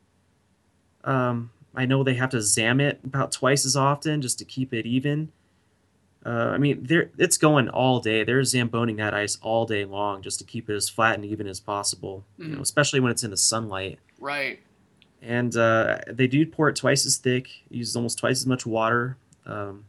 [1.04, 4.72] Um, I know they have to zam it about twice as often just to keep
[4.72, 5.32] it even.
[6.24, 8.22] Uh, I mean, they're, it's going all day.
[8.22, 11.48] They're zamboning that ice all day long just to keep it as flat and even
[11.48, 12.24] as possible.
[12.38, 12.62] You know, Mhm.
[12.62, 13.98] especially when it's in the sunlight.
[14.20, 14.60] Right.
[15.20, 17.48] And uh, they do pour it twice as thick.
[17.70, 19.16] Uses almost twice as much water.
[19.46, 19.84] Um,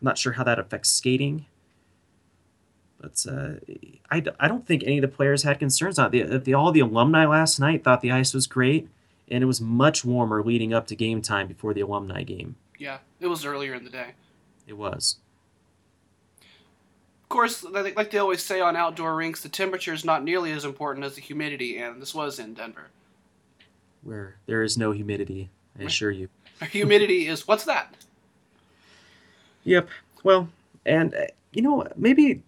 [0.00, 1.46] I'm not sure how that affects skating.
[3.00, 3.54] But uh,
[4.10, 6.28] I don't think any of the players had concerns on it.
[6.28, 8.88] The, the, all the alumni last night thought the ice was great,
[9.30, 12.56] and it was much warmer leading up to game time before the alumni game.
[12.78, 12.98] Yeah.
[13.20, 14.14] It was earlier in the day.
[14.66, 15.16] It was.
[17.22, 20.64] Of course, like they always say on outdoor rinks, the temperature is not nearly as
[20.64, 22.88] important as the humidity, and this was in Denver.
[24.02, 26.28] Where there is no humidity, I assure you.
[26.70, 27.94] Humidity is what's that?
[29.66, 29.88] Yep.
[30.22, 30.48] Well,
[30.86, 32.42] and uh, you know, maybe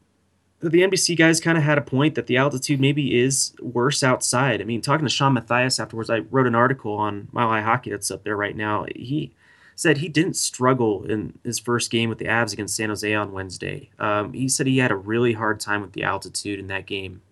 [0.60, 4.60] the NBC guys kind of had a point that the altitude maybe is worse outside.
[4.60, 7.90] I mean, talking to Shawn Matthias afterwards, I wrote an article on Mile High Hockey
[7.90, 8.86] that's up there right now.
[8.94, 9.32] He
[9.74, 13.32] said he didn't struggle in his first game with the Avs against San Jose on
[13.32, 13.90] Wednesday.
[13.98, 17.22] Um, he said he had a really hard time with the altitude in that game.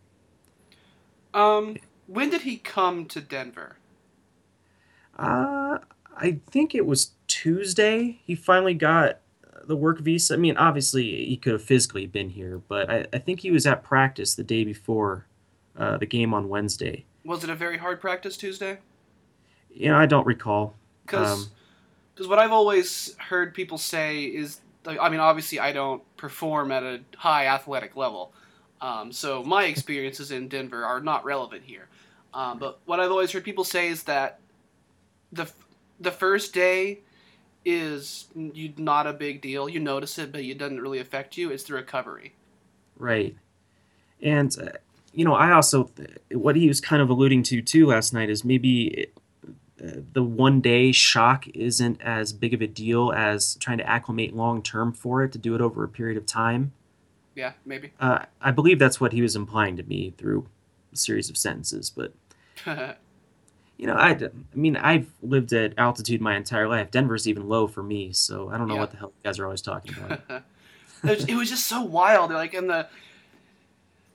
[1.34, 3.76] Um, when did he come to Denver?
[5.18, 5.78] Uh,
[6.16, 8.20] I think it was Tuesday.
[8.24, 9.18] He finally got
[9.66, 10.34] the work visa.
[10.34, 13.66] I mean, obviously he could have physically been here, but I, I think he was
[13.66, 15.26] at practice the day before
[15.76, 17.04] uh, the game on Wednesday.
[17.24, 18.78] Was it a very hard practice Tuesday?
[19.70, 20.74] You know, I don't recall.
[21.04, 21.48] Because
[22.18, 26.82] Um, what I've always heard people say is, I mean, obviously I don't perform at
[26.82, 28.32] a high athletic level,
[28.80, 31.88] um, so my experiences in Denver are not relevant here.
[32.32, 34.40] Um, but what I've always heard people say is that
[35.32, 35.50] the
[36.00, 37.00] the first day
[37.66, 39.68] is you not a big deal.
[39.68, 41.50] You notice it, but it doesn't really affect you.
[41.50, 42.32] It's the recovery.
[42.96, 43.36] Right.
[44.22, 44.78] And, uh,
[45.12, 45.90] you know, I also,
[46.30, 49.08] what he was kind of alluding to too last night is maybe
[49.84, 54.34] uh, the one day shock isn't as big of a deal as trying to acclimate
[54.34, 56.72] long term for it to do it over a period of time.
[57.34, 57.92] Yeah, maybe.
[57.98, 60.46] Uh, I believe that's what he was implying to me through
[60.92, 61.90] a series of sentences.
[61.90, 62.12] But,
[63.76, 66.90] you know, I, I mean, I've lived at altitude my entire life.
[66.90, 68.80] Denver's even low for me, so I don't know Yeah.
[68.80, 70.20] what the hell you guys are always talking about.
[71.04, 72.30] it, was, just so wild.
[72.32, 72.88] Like in the,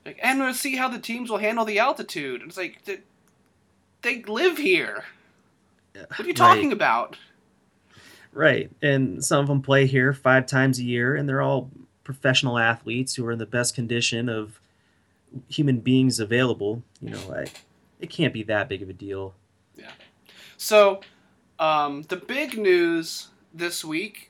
[0.05, 2.41] like, and we'll see how the teams will handle the altitude.
[2.41, 2.99] And it's like they,
[4.01, 5.03] they live here.
[5.93, 6.35] What are you Right.
[6.35, 7.17] talking about?
[8.33, 8.71] Right.
[8.81, 11.69] And some of them play here five times a year, and they're all
[12.03, 14.59] professional athletes who are in the best condition of
[15.49, 16.81] human beings available.
[17.01, 17.45] You know, I,
[17.99, 19.33] it can't be that big of a deal.
[20.61, 21.01] So,
[21.57, 24.29] um, the big news this week,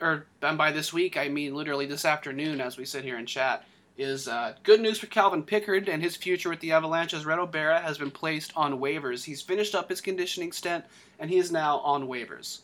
[0.00, 3.28] or and by this week I mean literally this afternoon as we sit here and
[3.28, 3.64] chat,
[3.96, 7.48] is uh, good news for Calvin Pickard and his future with the Avalanche as Reto
[7.48, 9.22] Berra has been placed on waivers.
[9.22, 10.84] He's finished up his conditioning stint
[11.20, 12.62] and he is now on waivers.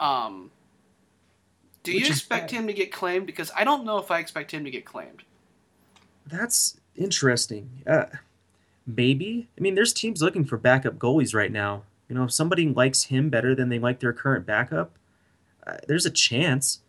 [0.00, 0.50] Um,
[1.82, 3.26] do you Which is expect him to get claimed?
[3.26, 5.22] Because I don't know if I expect him to get claimed.
[6.26, 7.82] That's interesting.
[7.86, 8.06] Uh,
[8.86, 9.48] maybe.
[9.58, 11.82] I mean, there's teams looking for backup goalies right now.
[12.08, 14.92] You know, if somebody likes him better than they like their current backup,
[15.66, 16.80] uh, there's a chance.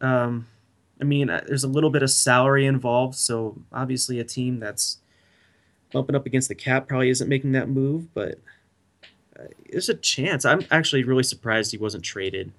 [0.00, 0.46] Um,
[1.00, 4.98] I mean, uh, there's a little bit of salary involved, so obviously a team that's
[5.92, 8.38] bumping up against the cap probably isn't making that move, but
[9.38, 10.44] uh, there's a chance.
[10.44, 12.52] I'm actually really surprised he wasn't traded.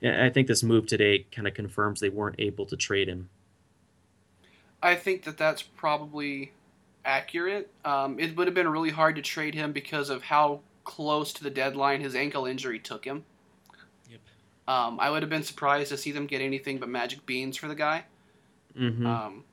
[0.00, 3.28] And I think this move today kind of confirms they weren't able to trade him.
[4.80, 6.52] I think that that's probably
[7.04, 7.70] accurate.
[7.84, 11.44] Um, it would have been really hard to trade him because of how close to
[11.44, 13.24] the deadline his ankle injury took him.
[14.10, 14.20] Yep.
[14.66, 17.68] Um, I would have been surprised to see them get anything but magic beans for
[17.68, 18.04] the guy,
[18.78, 19.06] Mm-hmm.
[19.06, 19.44] um,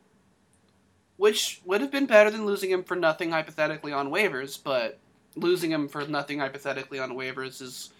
[1.18, 4.60] which would have been better than losing him for nothing hypothetically on waivers.
[4.62, 5.00] But
[5.36, 7.92] losing him for nothing hypothetically on waivers is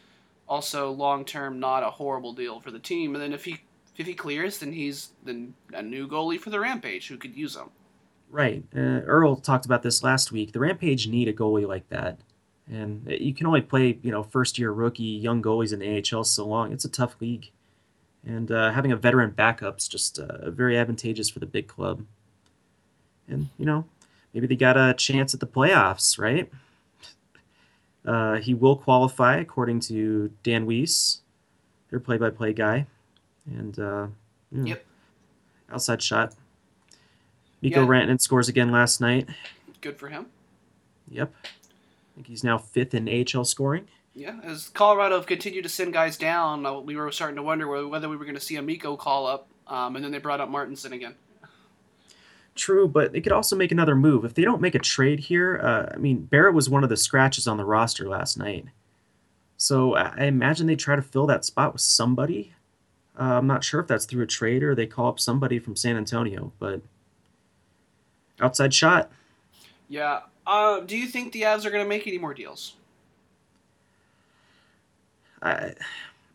[0.48, 3.16] also long term not a horrible deal for the team.
[3.16, 3.62] And then if he
[3.98, 7.56] if he clears, then he's then a new goalie for the Rampage who could use
[7.56, 7.70] him.
[8.30, 8.64] Right.
[8.76, 10.52] Uh, Earl talked about this last week.
[10.52, 12.20] The Rampage need a goalie like that.
[12.70, 16.24] And you can only play, you know, first year rookie, young goalies in the AHL
[16.24, 16.74] so long.
[16.74, 17.52] It's a tough league.
[18.26, 22.04] And uh, having a veteran backup's just uh, very advantageous for the big club.
[23.28, 23.86] And, you know,
[24.34, 26.52] maybe they got a chance at the playoffs, right?
[28.08, 31.22] Uh, he will qualify according to Dan Weiss,
[31.90, 32.86] their play by play guy.
[33.48, 34.08] And, uh.
[34.52, 34.86] Yep.
[35.72, 36.36] outside shot.
[37.66, 37.88] Mikko Yeah.
[37.88, 39.28] Rantanen scores again last night.
[39.82, 40.28] Good for him.
[41.10, 41.34] Yep.
[41.44, 41.48] I
[42.16, 43.88] think he's now fifth in AHL scoring.
[44.14, 47.68] Yeah, as Colorado have continued to send guys down, uh, we were starting to wonder
[47.88, 50.40] whether we were going to see a Mikko call up, um, and then they brought
[50.40, 51.16] up Martinsen again.
[52.54, 54.24] True, but they could also make another move.
[54.24, 56.96] If they don't make a trade here, uh, I mean, Barrett was one of the
[56.96, 58.66] scratches on the roster last night.
[59.58, 62.54] So I I imagine they try to fill that spot with somebody.
[63.20, 65.76] Uh, I'm not sure if that's through a trade or they call up somebody from
[65.76, 66.82] San Antonio, but
[68.40, 69.12] outside shot.
[69.88, 70.22] Yeah.
[70.46, 72.76] Uh, do you think the Avs are going to make any more deals?
[75.42, 75.74] I,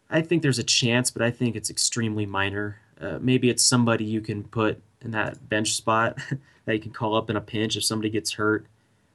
[0.09, 2.81] I think there's a chance, but I think it's extremely minor.
[3.01, 6.19] Uh, maybe it's somebody you can put in that bench spot
[6.65, 8.67] that you can call up in a pinch if somebody gets hurt.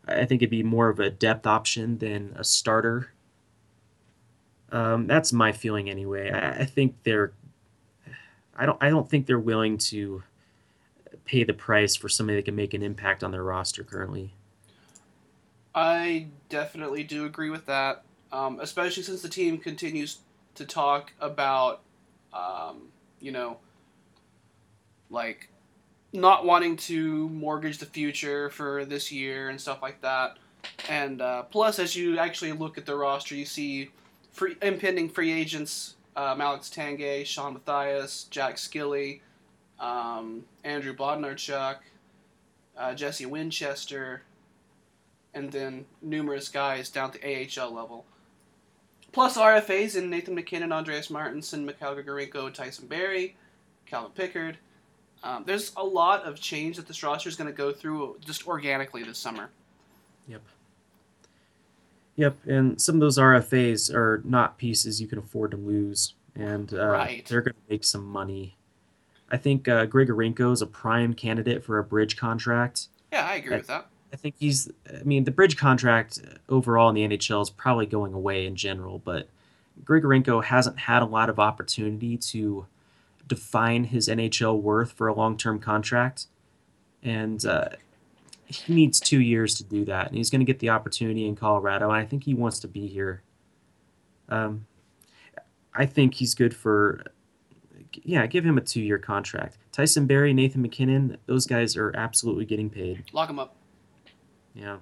[0.08, 3.12] I think it'd be more of a depth option than a starter.
[4.72, 6.32] Um, that's my feeling anyway.
[6.32, 7.32] I, I think they're.
[8.56, 8.78] I don't.
[8.82, 10.24] I don't think they're willing to
[11.26, 14.34] pay the price for somebody that can make an impact on their roster currently.
[15.74, 20.20] I definitely do agree with that, um, especially since the team continues
[20.56, 21.82] to talk about,
[22.34, 22.84] um,
[23.20, 23.58] you know,
[25.10, 25.50] like
[26.14, 30.38] not wanting to mortgage the future for this year and stuff like that.
[30.88, 33.90] And uh, plus, as you actually look at the roster, you see
[34.32, 39.20] free, impending free agents um, Alex Tanguay, Shawn Matthias, Jack Skille,
[39.80, 41.78] um, Andrew Bodnarchuk,
[42.78, 44.22] uh, Jesse Winchester,
[45.34, 47.20] and then numerous guys down to
[47.62, 48.06] AHL level.
[49.12, 53.36] Plus RFAs in Nathan MacKinnon, Andreas Martinsen, Mikhail Grigorenko, Tyson Barrie,
[53.86, 54.58] Calvin Pickard.
[55.24, 58.46] Um, there's a lot of change that this roster is going to go through just
[58.48, 59.50] organically this summer.
[60.28, 60.42] Yep.
[62.18, 66.74] Yep, and some of those RFAs are not pieces you can afford to lose, and
[66.74, 67.26] uh, Right.
[67.26, 68.58] they're going to make some money.
[69.32, 72.88] I think uh, Grigorenko is a prime candidate for a bridge contract.
[73.12, 73.88] Yeah, I agree with that.
[74.14, 74.72] I think he's.
[74.90, 79.00] I mean, the bridge contract overall in the NHL is probably going away in general,
[79.00, 79.28] but
[79.84, 82.66] Grigorenko hasn't had a lot of opportunity to
[83.28, 86.28] define his NHL worth for a long-term contract,
[87.04, 87.70] and uh,
[88.46, 90.08] he needs two years to do that.
[90.08, 92.68] And he's going to get the opportunity in Colorado, and I think he wants to
[92.68, 93.22] be here.
[94.30, 94.68] Um,
[95.74, 97.04] I think he's good for.
[98.04, 99.58] Yeah, give him a two-year contract.
[99.72, 103.04] Tyson Barrie, Nathan MacKinnon, those guys are absolutely getting paid.
[103.14, 103.56] Lock them up.
[104.54, 104.78] Yeah.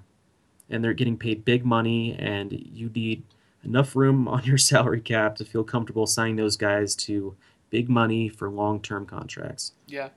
[0.70, 3.24] And they're getting paid big money, and you need
[3.64, 7.36] enough room on your salary cap to feel comfortable signing those guys to
[7.70, 9.74] big money for long term contracts.
[9.88, 10.10] Yeah.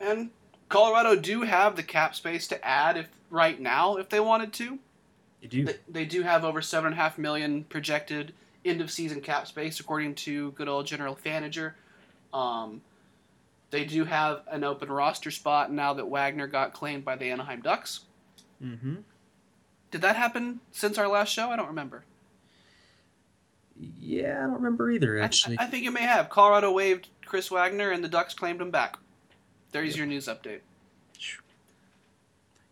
[0.00, 0.30] And
[0.68, 4.78] Colorado do have the cap space to add if right now if they wanted to.
[5.40, 5.64] You do.
[5.64, 9.46] They, they do have over seven and a half million projected end of season cap
[9.46, 11.76] space according to good old General Fanager.
[12.32, 12.82] Um,
[13.70, 17.60] they do have an open roster spot now that Wagner got claimed by the Anaheim
[17.60, 18.00] Ducks.
[18.62, 18.96] Mm-hmm.
[19.90, 21.50] Did that happen since our last show?
[21.50, 22.04] I don't remember.
[24.00, 25.58] Yeah, I don't remember either, actually.
[25.58, 26.28] I, I think it may have.
[26.28, 28.98] Colorado waived Chris Wagner and the Ducks claimed him back.
[29.70, 30.60] There's your news update.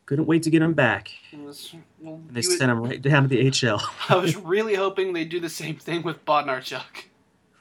[0.07, 1.11] Couldn't wait to get him back.
[1.37, 3.83] Was- well, they sent him right down to the HL.
[4.09, 7.07] I was really hoping they'd do the same thing with Bodnarchuk.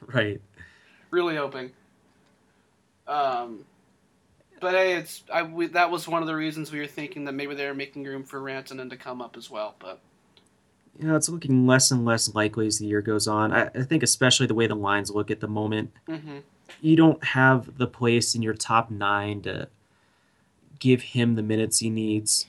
[0.06, 0.40] right.
[1.10, 1.72] Really hoping.
[3.08, 3.64] Um,
[4.60, 7.32] but hey, it's I we, that was one of the reasons we were thinking that
[7.32, 9.74] maybe they were making room for Rantanen to come up as well.
[9.78, 10.00] But
[10.98, 13.52] You know, it's looking less and less likely as the year goes on.
[13.52, 16.38] I, I think, especially the way the lines look at the moment, hmm
[16.80, 19.68] you don't have the place in your top nine to
[20.78, 22.46] give him the minutes he needs,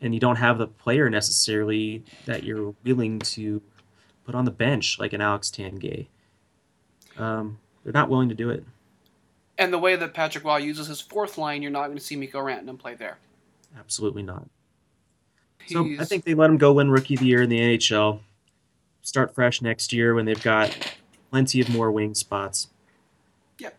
[0.00, 3.62] and you don't have the player necessarily that you're willing to
[4.24, 6.06] put on the bench like an Alex Tanguay.
[7.16, 8.64] Um, they're not willing to do it.
[9.58, 12.16] And the way that Patrick Roy uses his fourth line, you're not going to see
[12.16, 13.18] Mikko Rantanen play there.
[13.78, 14.48] Absolutely not.
[15.66, 18.20] So I think they let him go win Rookie of the Year in the NHL.
[19.02, 20.96] Start fresh next year when they've got
[21.30, 22.68] plenty of more wing spots.
[23.58, 23.76] Yep.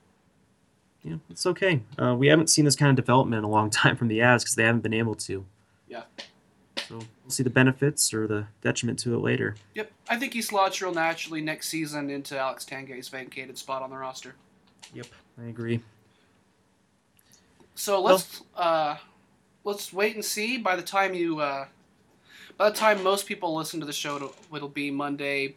[1.04, 1.82] Yeah, it's okay.
[1.98, 4.40] Uh, we haven't seen this kind of development in a long time from the Avs
[4.40, 5.46] because they haven't been able to.
[5.88, 6.04] Yeah.
[6.88, 9.56] So we'll see the benefits or the detriment to it later.
[9.74, 13.90] Yep, I think he slots real naturally next season into Alex Tanguay's vacated spot on
[13.90, 14.36] the roster.
[14.94, 15.08] Yep,
[15.42, 15.82] I agree.
[17.76, 18.98] So let's uh,
[19.64, 20.58] let's wait and see.
[20.58, 21.66] By the time you, uh,
[22.58, 25.56] by the time most people listen to the show, it'll, it'll be Monday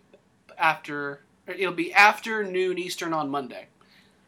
[0.58, 1.20] after.
[1.46, 3.68] It'll be after noon Eastern on Monday,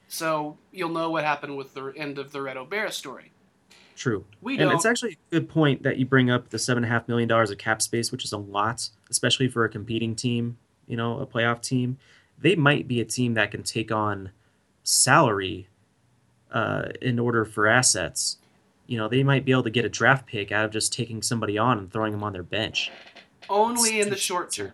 [0.08, 3.32] so you'll know what happened with the end of the Red O'Bara story.
[3.96, 4.24] True.
[4.40, 4.74] We and don't.
[4.74, 7.28] it's actually a good point that you bring up the seven and a half million
[7.28, 11.18] dollars of cap space, which is a lot, especially for a competing team, you know,
[11.18, 11.98] a playoff team.
[12.38, 14.30] They might be a team that can take on
[14.82, 15.68] salary
[16.52, 18.36] uh, in order for assets.
[18.86, 21.22] You know, they might be able to get a draft pick out of just taking
[21.22, 22.90] somebody on and throwing them on their bench.
[23.48, 24.72] only in the short term.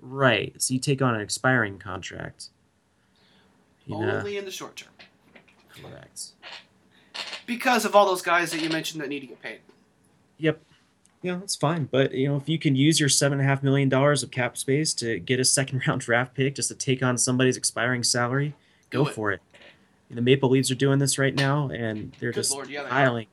[0.00, 0.60] Right.
[0.60, 2.48] So you take on an expiring contract.
[3.86, 4.90] You know, Only in the short term.
[5.70, 6.32] correct.
[7.46, 9.60] because of all those guys that you mentioned that need to get paid.
[10.38, 10.60] Yep.
[11.22, 11.88] Yeah, that's fine.
[11.90, 14.30] But you know, if you can use your seven and a half million dollars of
[14.30, 18.02] cap space to get a second round draft pick just to take on somebody's expiring
[18.02, 18.54] salary,
[18.90, 19.14] go Do it.
[19.14, 19.40] for it.
[20.10, 22.86] The Maple Leafs are doing this right now, and they're Good just Lord, yeah, they
[22.88, 22.90] are.
[22.90, 23.26] piling,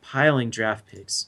[0.00, 1.26] piling draft picks.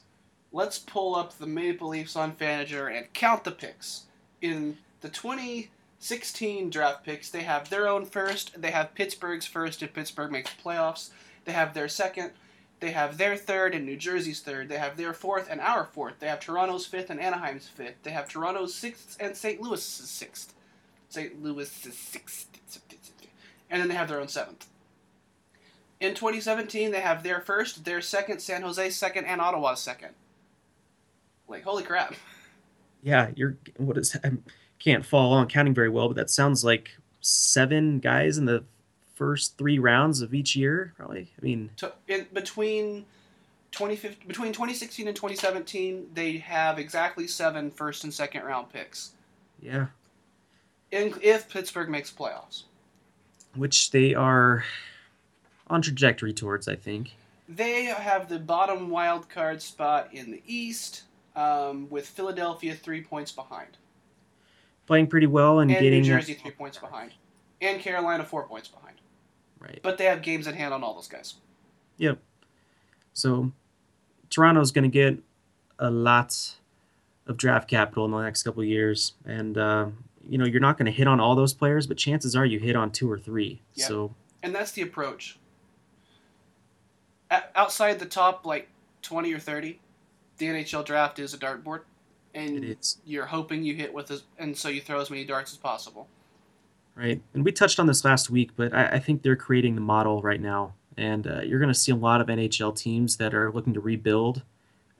[0.51, 4.05] Let's pull up the Maple Leafs on Fanager and count the picks.
[4.41, 8.59] In the 2016 draft picks, they have their own first.
[8.59, 11.11] They have Pittsburgh's first if Pittsburgh makes playoffs.
[11.45, 12.31] They have their second.
[12.79, 14.69] They have their third and New Jersey's third.
[14.69, 16.15] They have their fourth and our fourth.
[16.19, 18.01] They have Toronto's fifth and Anaheim's fifth.
[18.03, 19.61] They have Toronto's sixth and St.
[19.61, 20.53] Louis's sixth.
[21.09, 21.41] St.
[21.41, 22.47] Louis's sixth.
[23.69, 24.67] And then they have their own seventh.
[25.99, 30.09] In 2017, they have their first, their second, San Jose's second, and Ottawa's second.
[31.47, 32.13] Like, holy crap.
[33.01, 34.31] Yeah, you're what is I
[34.79, 38.63] can't follow along counting very well, but that sounds like seven guys in the
[39.15, 41.31] first three rounds of each year, probably.
[41.41, 43.05] I mean, To, in between
[43.71, 49.11] 2015, between 2016 and 2017, they have exactly seven first and second round picks.
[49.59, 49.87] yeah,
[50.91, 52.63] In, if Pittsburgh makes playoffs,
[53.57, 54.63] which they are
[55.67, 57.15] on trajectory towards, I think.
[57.49, 61.03] they have the bottom wild card spot in the East,
[61.35, 63.77] um, with Philadelphia three points behind,
[64.85, 67.11] Playing pretty well and, and getting New Jersey three points behind,
[67.61, 68.95] and Carolina four points behind.
[69.59, 69.79] right.
[69.83, 71.35] But they have games in hand on all those guys.
[71.97, 72.19] Yep.
[73.13, 73.51] So
[74.29, 75.19] Toronto's going to get
[75.79, 76.55] a lot
[77.25, 79.87] of draft capital in the next couple of years, and uh,
[80.29, 82.59] you know you're not going to hit on all those players, but chances are you
[82.59, 83.61] hit on two or three.
[83.75, 83.87] Yep.
[83.87, 85.37] So and that's the approach.
[87.31, 88.69] O- outside the top like
[89.01, 89.79] twenty or thirty,
[90.37, 91.81] the NHL draft is a dartboard,
[92.33, 92.75] and
[93.05, 96.07] you're hoping you hit with as, and so you throw as many darts as possible.
[96.95, 99.81] right, and we touched on this last week, but I, I think they're creating the
[99.81, 103.33] model right now, and uh, you're going to see a lot of NHL teams that
[103.33, 104.43] are looking to rebuild.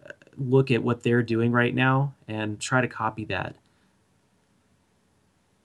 [0.06, 3.56] uh, Look at what they're doing right now and try to copy that.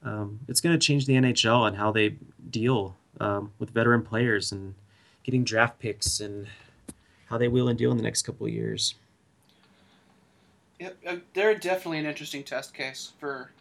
[0.05, 2.17] Um, it's going to change the NHL and how they
[2.51, 4.75] deal um, with veteran players and
[5.23, 6.47] getting draft picks and
[7.27, 8.95] how they will and deal in the next couple of years.
[10.81, 13.53] Yeah, uh, they're definitely an interesting test case for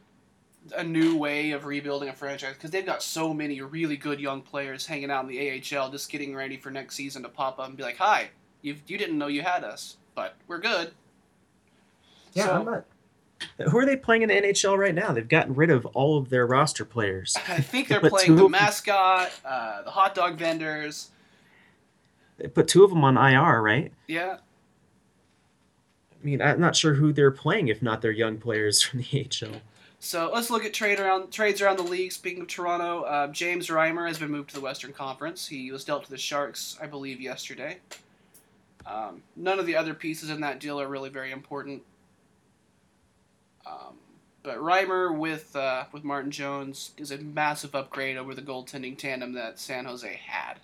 [0.76, 4.42] a new way of rebuilding a franchise because they've got so many really good young
[4.42, 7.68] players hanging out in the AHL, just getting ready for next season to pop up
[7.68, 8.30] and be like, "Hi,
[8.64, 10.94] you you didn't know you had us, but we're good."
[12.34, 12.86] Yeah, So- I'm not.
[13.70, 15.12] Who are they playing in the NHL right now?
[15.12, 17.36] They've gotten rid of all of their roster players.
[17.48, 21.10] I think they're But playing the mascot, uh, the hot dog vendors.
[22.38, 23.92] They put two of them on IR, right?
[24.08, 24.38] Yeah,
[26.22, 29.30] I mean, I'm not sure who they're playing if not their young players from the
[29.44, 29.62] AHL.
[30.00, 32.12] So let's look at trade around trades around the league.
[32.12, 35.48] Speaking of Toronto, uh, James Reimer has been moved to the Western Conference.
[35.48, 37.78] He was dealt to the Sharks, I believe, yesterday.
[38.86, 41.84] Um, none of the other pieces in that deal are really very important.
[43.66, 43.96] Um,
[44.44, 49.34] but Reimer with uh, with Martin Jones is a massive upgrade over the goaltending tandem
[49.34, 50.56] that San Jose had.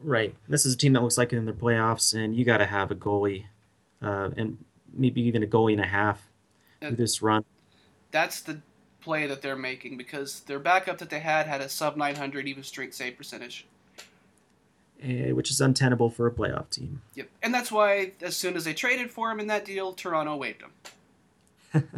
[0.00, 0.34] Right.
[0.48, 2.90] This is a team that looks like in the playoffs, and you got to have
[2.90, 3.44] a goalie,
[4.02, 4.58] uh, and
[4.92, 6.20] maybe even a goalie and a half
[6.80, 7.44] through this run.
[8.10, 8.60] That's the
[9.00, 12.62] play that they're making because their backup that they had had a sub 900 even
[12.62, 13.66] strength save percentage.
[15.02, 17.02] Eh, which is untenable for a playoff team.
[17.16, 17.28] Yep.
[17.42, 20.62] And that's why, as soon as they traded for him in that deal, Toronto waived
[20.62, 21.88] him.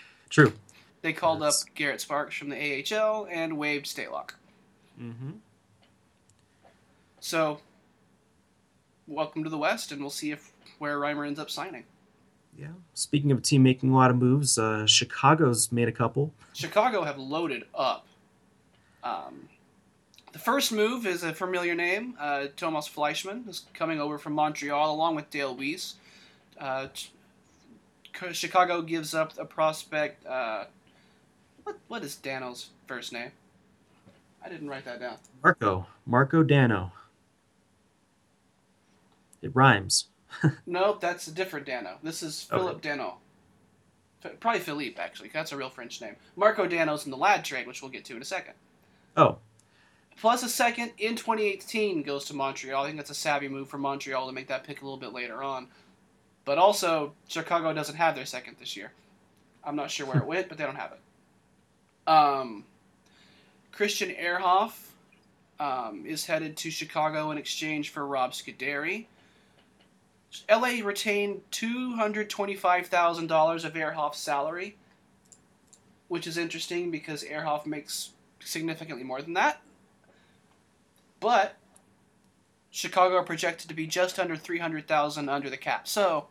[0.30, 0.52] True.
[1.02, 2.56] They called That's- up Garrett Sparks from the
[2.96, 4.30] AHL and waived Stalock.
[5.00, 5.30] Mm-hmm.
[7.20, 7.60] So,
[9.06, 11.84] welcome to the West, and we'll see if where Reimer ends up signing.
[12.58, 12.68] Yeah.
[12.94, 16.32] Speaking of a team making a lot of moves, uh, Chicago's made a couple.
[16.52, 18.06] Chicago have loaded up.
[19.04, 19.48] Um,
[20.32, 22.14] the first move is a familiar name.
[22.18, 25.94] Uh, Tomas Fleischmann is coming over from Montreal along with Dale Weise.
[26.58, 27.10] Uh, ch-
[28.32, 30.26] Chicago gives up a prospect.
[30.26, 30.64] Uh,
[31.64, 33.30] what what is Danault's first name?
[34.44, 35.16] I didn't write that down.
[35.42, 35.86] Marko.
[36.06, 36.92] Marko Dano.
[39.42, 40.06] It rhymes.
[40.66, 41.96] Nope, that's a different Dano.
[42.04, 42.60] This is Okay.
[42.62, 43.14] Phillip Danault.
[44.24, 45.28] F- Probably Philippe, actually.
[45.32, 46.14] That's a real French name.
[46.36, 48.54] Marko Dano's in the Ladd trade, which we'll get to in a second.
[49.16, 49.38] Oh,
[50.20, 52.82] Plus a second in 2018 goes to Montreal.
[52.82, 55.14] I think that's a savvy move for Montreal to make that pick a little bit
[55.14, 55.68] later on.
[56.44, 58.92] But also, Chicago doesn't have their second this year.
[59.64, 61.00] I'm not sure where it went, but they don't have it.
[62.06, 62.66] Um,
[63.72, 64.72] Christian Ehrhoff
[65.58, 69.06] um, is headed to Chicago in exchange for Rob Scuderi.
[70.50, 74.76] LA retained $225,000 of Ehrhoff's salary,
[76.08, 78.10] which is interesting because Ehrhoff makes
[78.40, 79.62] significantly more than that.
[81.20, 81.56] But
[82.70, 85.86] Chicago are projected to be just under 300,000 under the cap.
[85.86, 86.28] So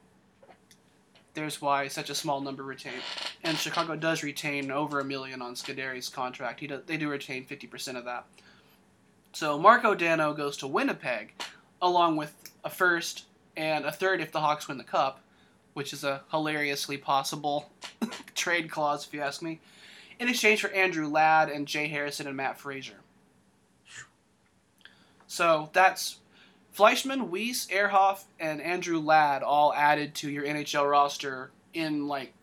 [1.33, 3.01] there's why such a small number retained.
[3.43, 6.59] And Chicago does retain over a million on Scuderi's contract.
[6.59, 8.25] He they do retain 50% of that.
[9.31, 11.33] So Marko Dano goes to Winnipeg,
[11.81, 12.33] along with
[12.63, 13.25] a first
[13.55, 15.21] and a third if the Hawks win the Cup,
[15.73, 17.69] which is a hilariously possible
[18.35, 19.59] trade clause, if you ask me,
[20.19, 22.95] in exchange for Andrew Ladd and Jay Harrison and Matt Fraser.
[25.30, 26.17] So that's
[26.71, 32.34] Fleischmann, Weise, Ehrhoff, and Andrew Ladd all added to your NHL roster in like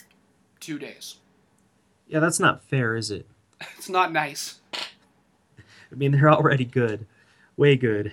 [0.61, 1.17] two days.
[2.07, 3.27] Yeah, that's not fair, is it?
[3.77, 4.61] It's not nice.
[4.73, 7.07] I mean, they're already good,
[7.57, 8.13] way good.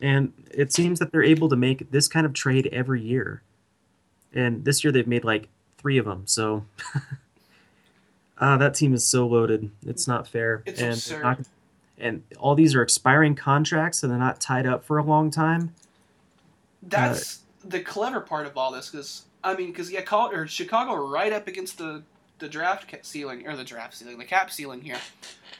[0.00, 3.42] And it seems that they're able to make this kind of trade every year.
[4.32, 5.48] And this year they've made like
[5.78, 6.22] three of them.
[6.26, 6.64] So
[8.38, 9.70] uh, that team is so loaded.
[9.86, 10.62] It's not fair.
[10.66, 11.22] It's and absurd.
[11.22, 11.38] not-
[12.00, 15.74] and all these are expiring contracts, so they're not tied up for a long time.
[16.82, 20.94] That's the clever part of all this, because I mean, because yeah, call or Chicago
[20.94, 22.02] right up against the
[22.38, 24.96] the draft ceiling or the draft ceiling, the cap ceiling here.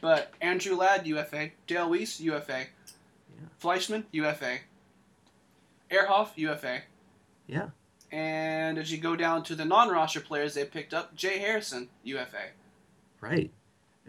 [0.00, 2.64] But Andrew Ladd UFA, Dale Weise UFA,
[3.58, 4.60] Fleischmann UFA,
[5.90, 6.82] Ehrhoff UFA,
[7.46, 7.68] Yeah.
[8.10, 12.52] and as you go down to the non-roster players they picked up, Jay Harrison UFA.
[13.20, 13.50] Right.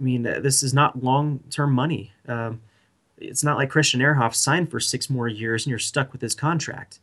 [0.02, 2.12] I mean, this is not long term money.
[2.28, 2.62] Um,
[3.18, 6.34] it's not like Christian Ehrhoff signed for six more years and you're stuck with his
[6.34, 6.99] contract.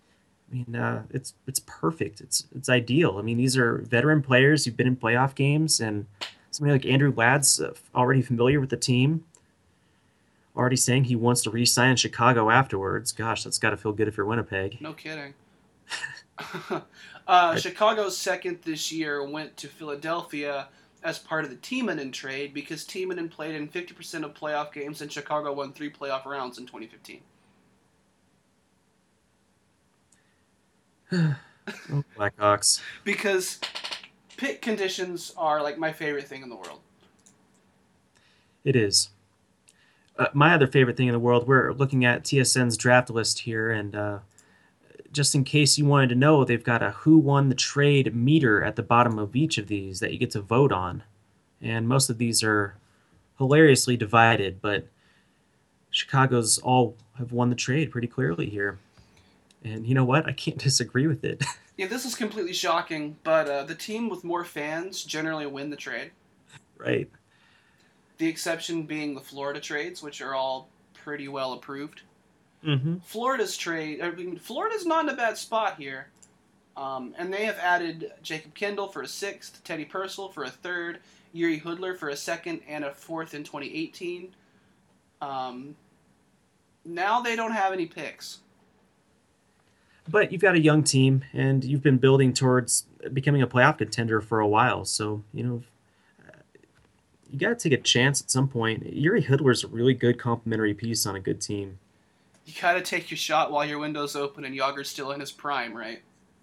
[0.51, 2.21] I mean, uh, it's it's perfect.
[2.21, 3.19] It's it's ideal.
[3.19, 6.07] I mean, these are veteran players who've been in playoff games, and
[6.51, 9.25] somebody like Andrew Ladd's uh, already familiar with the team.
[10.57, 13.13] Already saying he wants to re-sign in Chicago afterwards.
[13.13, 14.81] Gosh, that's got to feel good if you're Winnipeg.
[14.81, 15.35] No kidding.
[17.29, 20.69] uh, Chicago's second this year went to Philadelphia
[21.03, 25.13] as part of the Timonen trade because Timonen played in 50% of playoff games and
[25.13, 27.21] Chicago won three playoff rounds in 2015.
[31.93, 32.81] Oh, Blackhawks.
[33.05, 33.61] Because
[34.39, 36.81] pit conditions are like my favorite thing in the world.
[38.65, 39.11] It is.
[40.19, 43.71] Uh, my other favorite thing in the world, we're looking at TSN's draft list here,
[43.71, 44.19] and uh,
[45.19, 48.63] just in case you wanted to know, they've got a who won the trade meter
[48.63, 51.03] at the bottom of each of these that you get to vote on.
[51.61, 52.77] And most of these are
[53.37, 54.87] hilariously divided, but
[55.91, 58.79] Chicago's all have won the trade pretty clearly here.
[59.65, 60.25] And you know what?
[60.29, 61.45] I can't disagree with it.
[61.77, 65.77] Yeah, this is completely shocking, but uh, the team with more fans generally win the
[65.77, 66.11] trade.
[66.77, 67.09] right.
[68.17, 72.01] The exception being the Florida trades, which are all pretty well approved.
[72.65, 72.99] Mm-hmm.
[72.99, 74.01] Florida's trade.
[74.01, 76.09] I mean, Florida's not in a bad spot here,
[76.77, 80.99] um, and they have added Jakub Kindl for a sixth, Teddy Purcell for a third,
[81.35, 84.35] Jiri Hudler for a second and a fourth in 2018.
[85.21, 85.77] Um,
[86.85, 88.39] now they don't have any picks.
[90.11, 94.21] But you've got a young team, and you've been building towards becoming a playoff contender
[94.21, 94.85] for a while.
[94.85, 95.63] So you know,
[97.31, 98.85] you got to take a chance at some point.
[98.85, 101.79] Jiri Hudler's a really good complementary piece on a good team.
[102.49, 105.75] You gotta take your shot while your window's open and Jagr's still in his prime,
[105.77, 106.01] right?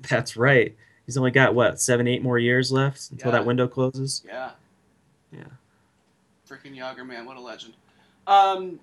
[0.08, 0.76] That's right.
[1.08, 3.39] He's only got what seven, eight more years left until Yeah.
[3.39, 4.22] that window closes.
[4.24, 4.51] Yeah.
[5.32, 5.45] Yeah.
[6.47, 7.74] Freaking Yager, man, what a legend.
[8.28, 8.80] Um,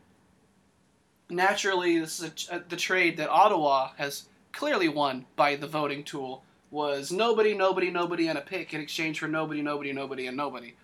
[1.30, 6.42] naturally, this is a, the trade that Ottawa has clearly won by the voting tool
[6.72, 10.74] was nobody, nobody, nobody, and a pick in exchange for nobody, nobody, nobody, and nobody.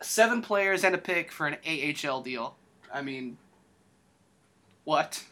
[0.00, 2.54] Seven players and a pick for an AHL deal.
[2.94, 3.36] I mean,
[4.86, 5.24] what?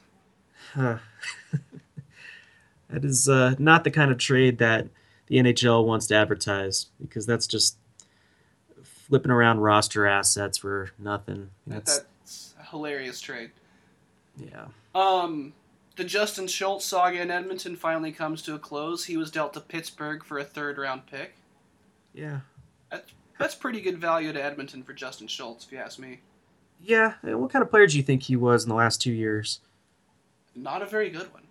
[0.75, 0.99] Huh.
[2.91, 4.89] that is uh, not the kind of trade that
[5.29, 7.79] the NHL wants to advertise because that's just
[8.83, 11.51] flipping around roster assets for nothing.
[11.69, 13.53] That's that's a hilarious trade.
[14.37, 14.67] yeah.
[14.93, 15.53] Um,
[15.95, 19.05] the Justin Schultz saga in Edmonton finally comes to a close.
[19.05, 21.37] He was dealt to Pittsburgh for a third round pick.
[22.13, 22.41] Yeah.
[23.39, 26.21] That's pretty good value to Edmonton for Justin Schultz, if you ask me.
[26.85, 27.15] Yeah.
[27.23, 29.61] What kind of player do you think he was in the last two years?
[30.55, 31.43] Not a very good one.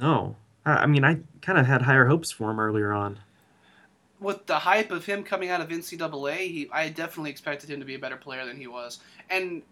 [0.00, 0.36] No.
[0.66, 3.20] I I mean, I kind of had higher hopes for him earlier on.
[4.20, 7.86] With the hype of him coming out of NCAA, he, I definitely expected him to
[7.86, 9.00] be a better player than he was.
[9.28, 9.62] And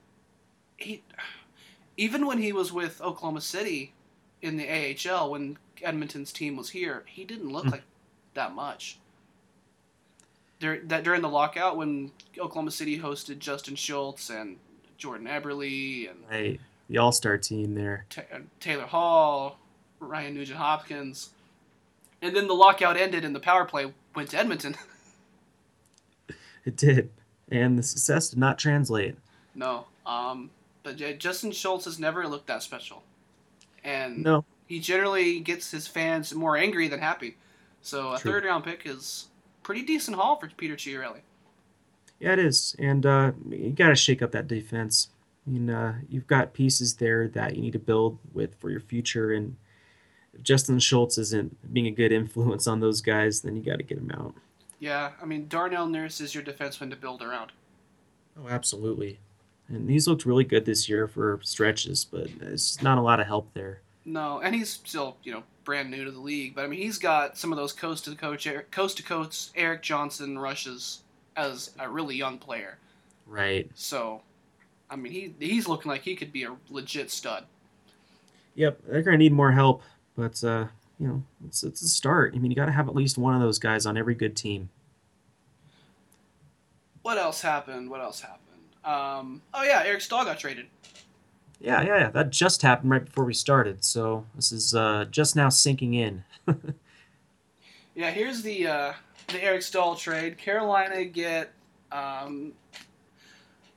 [0.76, 1.03] he,
[1.96, 3.92] even when he was with Oklahoma City
[4.42, 7.70] in the AHL, when Edmonton's team was here, he didn't look Hmm.
[7.70, 7.82] like
[8.34, 8.98] that much.
[10.61, 14.59] Dur- that during the lockout, when Oklahoma City hosted Justin Schultz and
[15.03, 16.61] Jordan Eberle and Right.
[16.88, 18.07] The All Star team there.
[18.09, 19.59] Ta- uh, Taylor Hall,
[19.98, 21.30] Ryan Nugent Hopkins,
[22.20, 24.76] and then the lockout ended and the power play went to Edmonton.
[26.64, 27.11] It did.
[27.50, 29.16] And the success did not translate.
[29.57, 30.48] no, um,
[30.84, 33.03] but Justin Schultz has never looked that special,
[33.82, 37.36] and No, he generally gets his fans more angry than happy.
[37.82, 38.30] So a True.
[38.30, 39.26] third round pick is
[39.64, 41.22] pretty decent haul for Peter Chiarelli.
[42.23, 45.09] Yeah, it is, and uh, you got to shake up that defense.
[45.45, 48.79] I mean, uh, you've got pieces there that you need to build with for your
[48.79, 49.57] future, and
[50.33, 53.83] if Justin Schultz isn't being a good influence on those guys, then you got to
[53.83, 54.37] get him out.
[54.79, 57.51] Yeah, I mean Darnell Nurse is your defenseman to build around.
[58.39, 59.18] Oh, absolutely.
[59.66, 63.27] And he's looked really good this year for stretches, but it's not a lot of
[63.27, 63.81] help there.
[64.05, 66.99] No, and he's still you know brand new to the league, but I mean he's
[66.99, 71.01] got some of those coast to coast coast to coast Erik Johnson rushes
[71.37, 72.78] as a really young player.
[73.26, 73.70] Right.
[73.74, 74.22] So,
[74.91, 77.45] I mean he he's looking like he could be a legit stud.
[78.55, 79.83] Yep, they're gonna need more help,
[80.16, 80.66] but uh,
[80.99, 82.35] you know, it's it's a start.
[82.35, 84.37] I mean, you got to have at least one of those guys on every good
[84.37, 84.68] team.
[87.03, 87.91] What else happened?
[87.91, 88.39] What else happened?
[88.85, 90.66] Um, oh yeah, Eric Staal got traded.
[91.61, 92.11] Yeah, yeah, yeah.
[92.11, 96.24] That just happened right before we started, so this is uh, just now sinking in.
[97.95, 98.93] Yeah, here's the uh,
[99.33, 100.39] the Eric Staal trade.
[100.39, 101.53] Carolina get
[101.91, 102.53] um,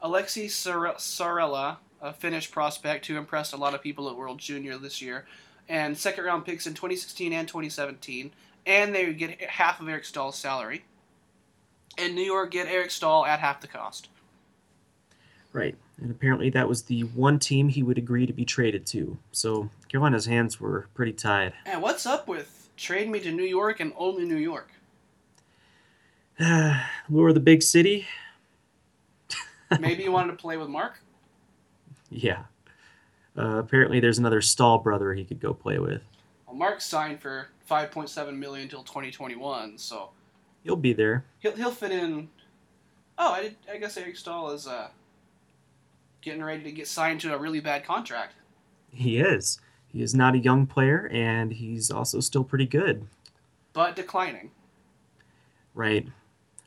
[0.04, 4.78] Aleksi Sar- Saarela, a Finnish prospect who impressed a lot of people at World Junior
[4.78, 5.26] this year,
[5.68, 8.32] and second round picks in 2016 and 2017,
[8.66, 10.84] and they get half of Eric Staal's salary.
[11.98, 14.10] And New York get Eric Stahl at half the cost.
[15.54, 19.18] right, and apparently that was the one team he would agree to be traded to.
[19.32, 21.54] So Carolina's hands were pretty tied.
[21.66, 24.72] And what's up with trade me to New York and only New York?
[27.10, 28.06] Lure the big city.
[29.80, 31.00] Maybe you wanted to play with Marc.
[32.10, 32.44] Yeah.
[33.38, 36.02] Uh, apparently, there's another Staal brother he could go play with.
[36.48, 40.10] Well, Marc signed for 5.7 million until 2021, so
[40.64, 41.26] He'll be there.
[41.40, 42.30] he'll he'll fit in.
[43.18, 44.90] Oh, I, did, I guess Eric Staal is uh,
[46.22, 48.34] getting ready to get signed to a really bad contract.
[48.92, 49.60] He is.
[49.88, 53.06] He is not a young player, and he's also still pretty good.
[53.74, 54.52] but declining.
[55.74, 56.08] Right.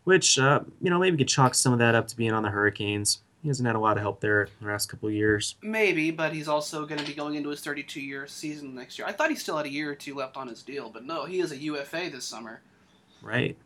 [0.09, 2.49] Which, uh, you know, maybe could chalk some of that up to being on the
[2.49, 3.21] Hurricanes.
[3.43, 5.57] He hasn't had a lot of help there the last couple of years.
[5.61, 9.07] Maybe, but he's also going to be going into his 32 year season next year.
[9.07, 11.27] I thought he still had a year or two left on his deal, but no,
[11.27, 12.63] he is a UFA this summer.
[13.21, 13.55] Right.
[13.61, 13.63] I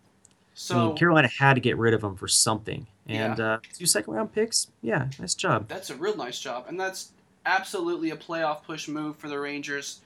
[0.54, 2.88] So mean, Carolina had to get rid of him for something.
[3.06, 5.68] And uh, two second round picks, yeah, nice job.
[5.68, 7.12] that's a real nice job, and that's
[7.46, 10.00] absolutely a playoff push move for the Rangers,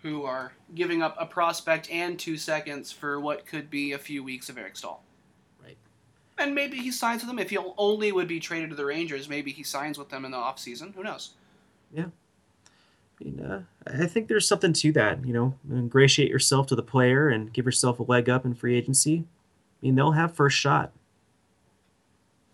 [0.00, 4.24] who are giving up a prospect and two seconds for what could be a few
[4.24, 5.02] weeks of Eric Staal.
[6.38, 7.38] And maybe he signs with them.
[7.38, 10.30] If he only would be traded to the Rangers, maybe he signs with them in
[10.30, 10.94] the offseason.
[10.94, 11.30] Who knows?
[13.20, 15.24] I mean, uh, I think there's something to that.
[15.24, 18.76] You know, ingratiate yourself to the player and give yourself a leg up in free
[18.76, 19.24] agency.
[19.24, 20.92] I mean, they'll have first shot.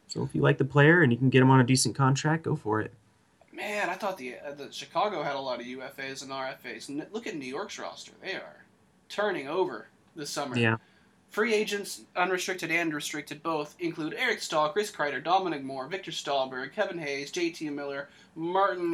[0.07, 2.45] So if you like the player and you can get him on a decent contract,
[2.45, 2.93] go for it.
[3.53, 6.91] Man, I thought the uh, the Chicago had a lot of UFAs and RFAs.
[6.91, 8.65] N- look at New York's roster; they are
[9.09, 10.57] turning over this summer.
[10.57, 10.77] Yeah.
[11.33, 16.75] Free agents, unrestricted and restricted both, include Eric Staal, Chris Kreider, Dominic Moore, Viktor Stalberg,
[16.75, 17.71] Kevin Hayes, J.T.
[17.71, 18.93] Miller, Martin,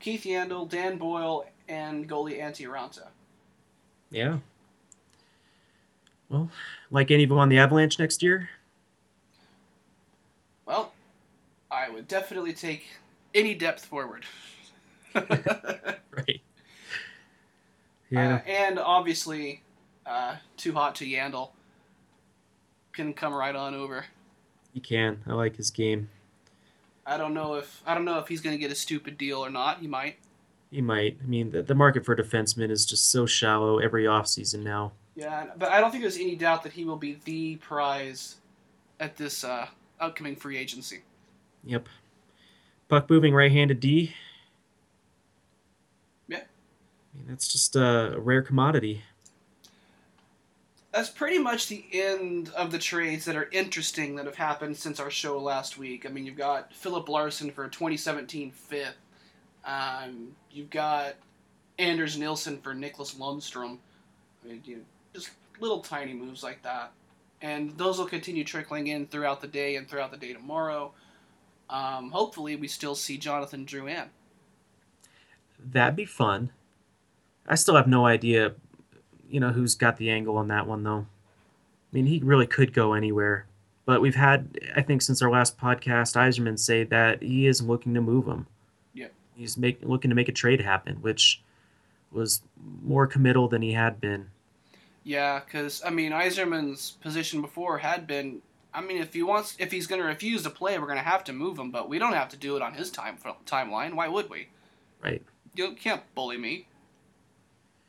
[0.00, 3.08] Keith Yandle, Dan Boyle, and goalie Antti Raanta.
[4.10, 4.38] Yeah.
[6.30, 6.50] Well,
[6.90, 8.48] like any of them on the Avalanche next year?
[10.64, 10.94] Well,
[11.70, 12.86] I would definitely take
[13.34, 14.24] any depth forward.
[15.14, 16.42] Right.
[18.10, 18.34] Yeah.
[18.34, 19.62] Uh, and obviously,
[20.06, 21.50] uh, too hot to Yandle
[22.92, 24.04] can come right on over.
[24.74, 25.22] he can.
[25.26, 26.08] I like his game.
[27.04, 29.38] I don't know if I don't know if he's going to get a stupid deal
[29.44, 29.78] or not.
[29.80, 30.16] He might.
[30.70, 31.18] He might.
[31.22, 34.92] I mean, the, the market for defensemen is just so shallow every offseason now.
[35.14, 38.36] Yeah, but I don't think there's any doubt that he will be the prize
[39.00, 39.66] at this uh,
[40.00, 41.00] upcoming free agency.
[41.64, 41.88] Yep.
[42.88, 44.14] Puck moving right handed D.
[46.28, 46.38] Yeah.
[46.38, 49.02] I mean, that's just a rare commodity.
[50.92, 55.00] That's pretty much the end of the trades that are interesting that have happened since
[55.00, 56.04] our show last week.
[56.04, 58.96] I mean, you've got Philip Larsen for a 2017 fifth.
[59.64, 61.14] Um, you've got
[61.78, 63.78] Anders Nilsson for Nicholas Lundstrom.
[64.44, 64.82] I mean, you know,
[65.14, 65.30] just
[65.60, 66.92] little tiny moves like that.
[67.40, 70.92] And those will continue trickling in throughout the day and throughout the day tomorrow.
[71.70, 74.08] Um, hopefully, we still see Jonathan Drouin.
[75.58, 76.50] That'd be fun.
[77.46, 78.54] I still have no idea,
[79.32, 81.06] you know, who's got the angle on that one, though.
[81.06, 83.46] I mean, he really could go anywhere.
[83.84, 87.94] But we've had, I think, since our last podcast, Yzerman say that he is looking
[87.94, 88.46] to move him.
[88.94, 89.08] Yeah.
[89.34, 91.42] He's make, looking to make a trade happen, which
[92.12, 92.42] was
[92.84, 94.28] more committal than he had been.
[95.02, 98.40] Yeah, because I mean, Yzerman's position before had been
[98.74, 101.04] I mean, if he wants, if he's going to refuse to play, we're going to
[101.04, 101.70] have to move him.
[101.70, 103.94] But we don't have to do it on his time timeline.
[103.94, 104.48] Why would we?
[105.02, 105.22] Right.
[105.54, 106.66] You can't bully me.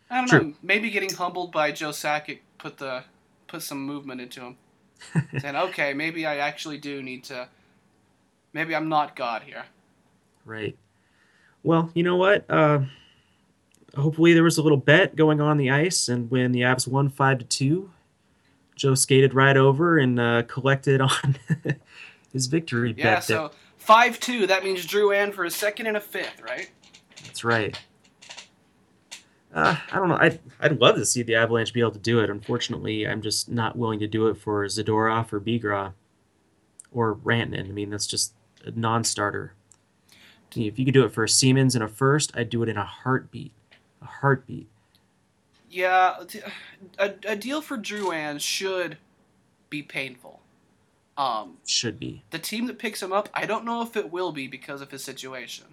[0.09, 0.43] I don't True.
[0.49, 0.53] know.
[0.61, 3.03] Maybe getting humbled by Joe Sakic put the
[3.47, 4.57] put some movement into him.
[5.39, 7.47] Saying, okay, maybe I actually do need to.
[8.53, 9.65] Maybe I'm not God here.
[10.45, 10.77] Right.
[11.63, 12.45] Well, you know what?
[12.49, 12.81] Uh,
[13.95, 17.09] hopefully there was a little bet going on the ice, and when the Avs won
[17.09, 17.89] five to two,
[18.75, 21.37] Joe skated right over and uh, collected on
[22.33, 22.95] his victory Yeah.
[22.95, 23.03] bet.
[23.05, 23.19] Yeah.
[23.21, 24.47] So five two.
[24.47, 26.69] That means Drouin for a second and a fifth, right?
[27.23, 27.79] That's right.
[29.53, 30.17] Uh, I don't know.
[30.19, 32.29] I'd, I'd love to see the Avalanche be able to do it.
[32.29, 35.93] Unfortunately, I'm just not willing to do it for Zadorov or Bigra
[36.91, 37.69] or Rantanen.
[37.69, 38.33] I mean, that's just
[38.65, 39.53] a non-starter.
[40.55, 42.77] If you could do it for a Siemens and a first, I'd do it in
[42.77, 43.51] a heartbeat.
[44.01, 44.67] A heartbeat.
[45.69, 46.23] Yeah,
[46.99, 48.97] a, a deal for Drouin should
[49.69, 50.39] be painful.
[51.15, 52.23] Um, Should be.
[52.31, 54.89] the team that picks him up, I don't know if it will be because of
[54.89, 55.65] his situation.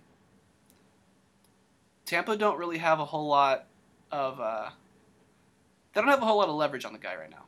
[2.04, 3.66] Tampa don't really have a whole lot
[4.12, 4.70] of uh,
[5.94, 7.44] they don't have a whole lot of leverage on the guy right now.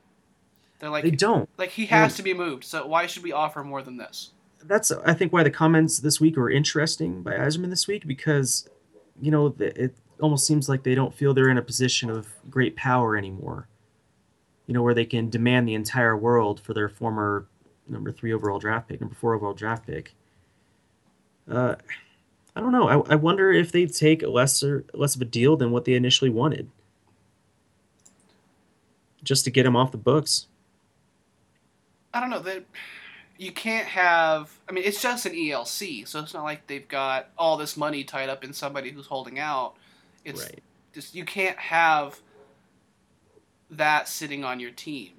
[0.79, 1.49] They're like They don't.
[1.57, 2.17] like he has Yeah.
[2.17, 2.63] to be moved.
[2.65, 4.31] So why should we offer more than this?
[4.63, 8.69] That's I think why the comments this week were interesting by Yzerman this week because,
[9.21, 12.33] you know, the- it almost seems like they don't feel they're in a position of
[12.49, 13.67] great power anymore.
[14.67, 17.45] You know, where they can demand the entire world for their former
[17.87, 20.13] number three overall draft pick, number four overall draft pick.
[21.49, 21.75] Uh,
[22.55, 22.87] I don't know.
[22.87, 26.29] I, I wonder if they'd take lesser less of a deal than what they initially
[26.29, 26.69] wanted,
[29.23, 30.47] just to get him off the books.
[32.13, 32.63] I don't know that
[33.39, 34.51] you can't have.
[34.69, 38.03] I mean, it's just an ELC, so it's not like they've got all this money
[38.03, 39.73] tied up in somebody who's holding out.
[40.23, 40.61] It's Right.
[40.93, 42.19] just you can't have
[43.71, 45.13] that sitting on your team,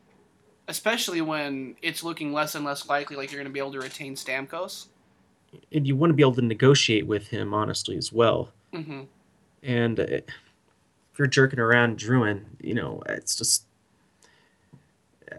[0.69, 3.81] especially when it's looking less and less likely like you're going to be able to
[3.81, 4.87] retain Stamkos.
[5.73, 8.53] And you want to be able to negotiate with him honestly as well.
[8.73, 9.03] hmm
[9.63, 13.67] And uh, if you're jerking around Drouin, you know, it's just.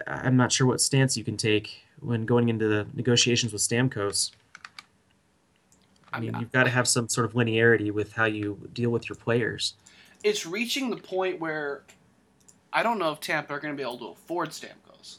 [0.07, 4.32] I'm not sure what stance you can take when going into the negotiations with Stamkos.
[6.11, 9.09] I mean, you've got to have some sort of linearity with how you deal with
[9.09, 9.76] your players.
[10.24, 11.84] It's reaching the point where
[12.72, 15.18] I don't know if Tampa are going to be able to afford Stamkos.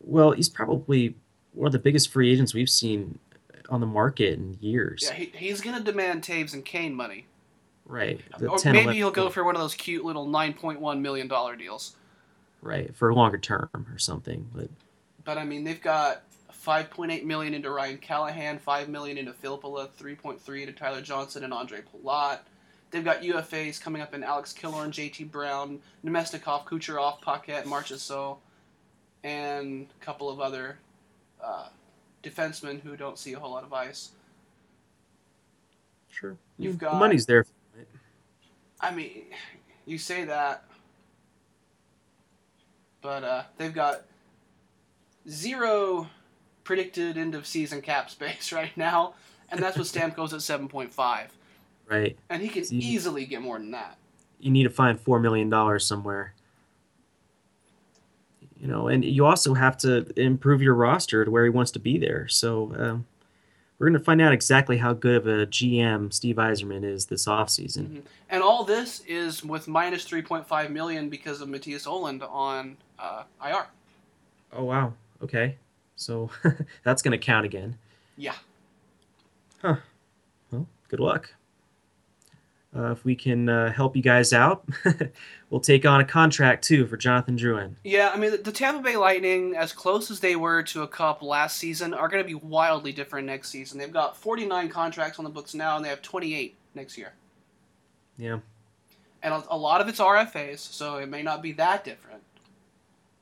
[0.00, 1.16] Well, he's probably
[1.52, 3.18] one of the biggest free agents we've seen
[3.68, 5.04] on the market in years.
[5.04, 7.26] Yeah, he, he's going to demand Toews and Kane money.
[7.84, 8.20] Right.
[8.38, 11.28] The Or 10, maybe 11 he'll go for one of those cute little $9.1 million
[11.58, 11.96] deals.
[12.60, 14.48] right for a longer term or something.
[14.54, 14.68] But
[15.24, 20.66] But I mean, they've got 5.8 million into Ryan Callahan, 5 million into Filppula, 3.3
[20.66, 22.40] to Tyler Johnson and Ondrej Palat.
[22.90, 28.38] They've got UFAs coming up in Alex Killorn, JT Brown, Namestnikov, Kucherov, Paquette, Marchessault,
[29.24, 30.78] and a couple of other
[31.42, 31.68] uh,
[32.22, 34.10] defensemen who don't see a whole lot of ice.
[36.10, 37.44] sure, You've the got- money's there.
[38.80, 39.24] I mean,
[39.86, 40.64] you say that,
[43.02, 44.02] but uh, they've got
[45.28, 46.08] zero
[46.64, 49.14] predicted end of season cap space right now,
[49.50, 51.30] and that's with Stamkos at seven point five,
[51.88, 52.16] Right.
[52.30, 53.96] and he can See- easily get more than that.
[54.40, 56.34] you need to find four million dollars somewhere.
[58.60, 61.78] You know, and you also have to improve your roster to where he wants to
[61.78, 62.26] be there.
[62.26, 63.06] So um,
[63.78, 67.26] we're going to find out exactly how good of a GM Steve Yzerman is this
[67.26, 67.86] offseason.
[67.88, 68.02] Mhm.
[68.28, 72.76] And all this is with minus three point five million because of Mattias Ohlund on
[72.98, 73.66] uh, IR.
[74.52, 74.92] Oh wow,
[75.22, 75.56] okay,
[75.94, 76.30] so
[76.82, 77.78] that's going to count again.
[78.16, 78.34] Yeah.
[79.62, 79.76] Huh.
[80.50, 81.32] Well, good luck.
[82.78, 84.64] Uh, if we can uh, help you guys out,
[85.50, 87.74] we'll take on a contract too for Jonathan Drouin.
[87.82, 91.20] Yeah, I mean, the- Tampa Bay Lightning, as close as they were to a cup
[91.20, 93.78] last season, are going to be wildly different next season.
[93.78, 97.14] They've got 49 contracts on the books now, and they have 28 next year.
[98.16, 98.38] Yeah,
[99.22, 102.22] And a, a lot of it's RFAs, so it may not be that different.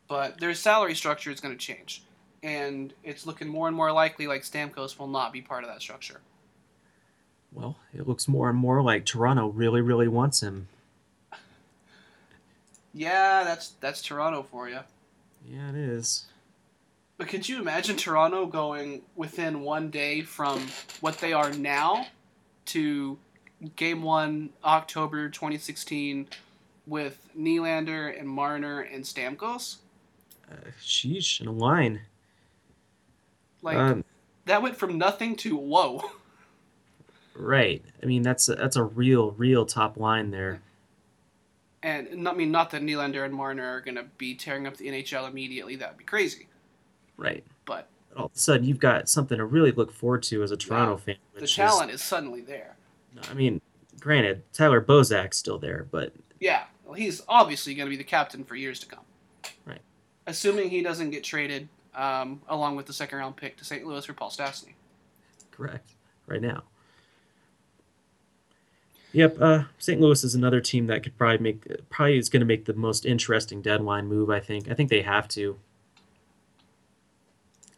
[0.09, 2.02] But their salary structure is going to change.
[2.42, 5.80] And it's looking more and more likely like Stamkos will not be part of that
[5.82, 6.20] structure.
[7.57, 10.68] Well, it looks more and more like Toronto really, really wants him.
[12.92, 14.80] Yeah, that's that's Toronto for you.
[15.48, 16.26] Yeah, it is.
[17.18, 20.66] But could you imagine Toronto going within one day from
[21.00, 22.09] what they are now
[22.66, 23.16] to
[23.74, 26.28] game one, October 2016,
[26.86, 29.76] with Nylander and Marner and Stamkos?
[30.50, 32.02] Uh, sheesh, in a line.
[33.62, 34.04] Like, Um,
[34.44, 36.02] that went from nothing to whoa.
[37.39, 37.84] right.
[38.03, 40.61] I mean, that's a, that's a real, real top line there.
[41.82, 44.76] And not- I mean, not that Nylander and Marner are going to be tearing up
[44.76, 45.76] the NHL immediately.
[45.76, 46.49] That would be crazy.
[47.16, 47.45] Right.
[47.64, 50.57] But All of a sudden, you've got something to really look forward to as a
[50.57, 50.99] Toronto Yeah.
[51.14, 51.16] fan.
[51.34, 52.76] the which is- talent is suddenly there.
[53.30, 53.61] I mean,
[54.01, 58.45] granted, Tyler Bozak's still there, but Yeah, well, he's obviously going to be the captain
[58.45, 59.05] for years to come.
[59.64, 59.80] Right.
[60.26, 63.87] Assuming he doesn't get traded um, along with the second round pick to St.
[63.87, 64.74] Louis for Paul Stastny.
[65.51, 65.93] correct
[66.26, 66.62] right now.
[69.17, 69.99] Yep, uh, St.
[69.99, 73.07] Louis is another team that could probably make probably is going to make the most
[73.07, 74.29] interesting deadline move.
[74.29, 74.71] I think.
[74.71, 75.57] I think they have to.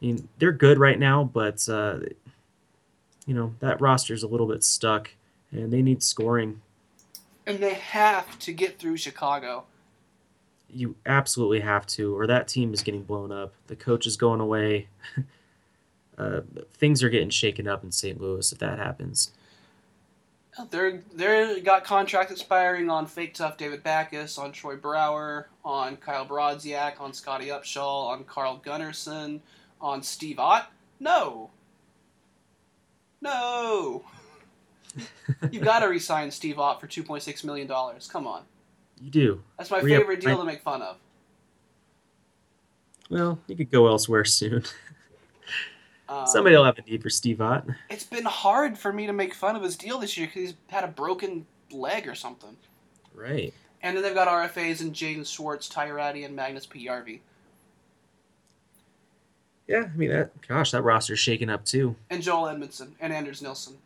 [0.03, 2.01] I mean, they're good right now, but uh,
[3.25, 5.13] you know that roster's a little bit stuck,
[5.53, 6.61] and they need scoring.
[7.47, 9.63] And they have to get through Chicago.
[10.69, 13.55] You absolutely have to, or that team is getting blown up.
[13.69, 14.89] The coach is going away.
[16.19, 16.41] uh,
[16.73, 18.21] things are getting shaken up in St.
[18.21, 19.31] Louis if that happens.
[20.71, 26.27] They're they're got contracts expiring on fake tough David Backes, on Troy Brouwer, on Kyle
[26.27, 29.41] Brodziak, on Scottie Upshall, on Carl Gunnarsson,
[29.81, 30.71] on Steve Ott.
[31.01, 31.51] No.
[33.21, 34.05] No.
[35.51, 38.09] You've got to resign Steve Ott for two point six million dollars.
[38.11, 38.43] Come on.
[39.01, 39.43] You do.
[39.57, 40.97] That's my Re-up- favorite deal to make fun of.
[43.11, 44.65] Well, you could go elsewhere soon.
[46.09, 47.67] Um, Somebody will have a need for Steve Ott.
[47.91, 50.55] It's been hard for me to make fun of his deal this year because he's
[50.69, 52.57] had a broken leg or something.
[53.15, 53.53] Right.
[53.83, 57.21] And then they've got RFAs and Jaden Schwartz, Tyrati, and Magnus Paajarvi.
[59.67, 60.31] Yeah, I mean that.
[60.49, 61.95] Gosh, that roster's shaking up too.
[62.09, 63.77] And Joel Edmundson and Anders Nilsson.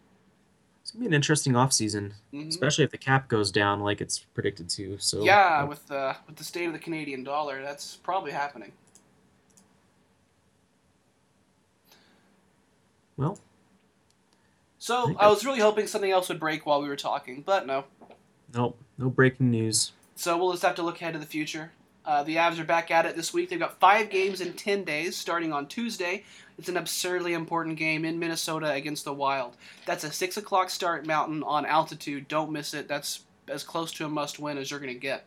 [0.81, 2.49] It's gonna be an interesting offseason, Mhm.
[2.49, 4.97] especially if the cap goes down like it's predicted to.
[4.99, 8.73] So Yeah, with the with the state of the Canadian dollar, that's probably happening.
[13.17, 13.39] Well,
[14.79, 17.67] So think I was really hoping something else would break while we were talking, but
[17.67, 17.85] no.
[18.55, 19.93] nope, no breaking news.
[20.17, 21.73] So we'll just have to look ahead to the future.
[22.05, 23.49] Uh, the Avs are back at it this week.
[23.49, 26.25] They've got five games in ten days, starting on Tuesday.
[26.59, 29.57] It's an absurdly important game in Minnesota against the Wild.
[29.87, 32.27] That's a six o'clock start, Mountain on altitude.
[32.27, 32.89] Don't miss it.
[32.89, 35.25] That's as close to a must-win as you're going to get.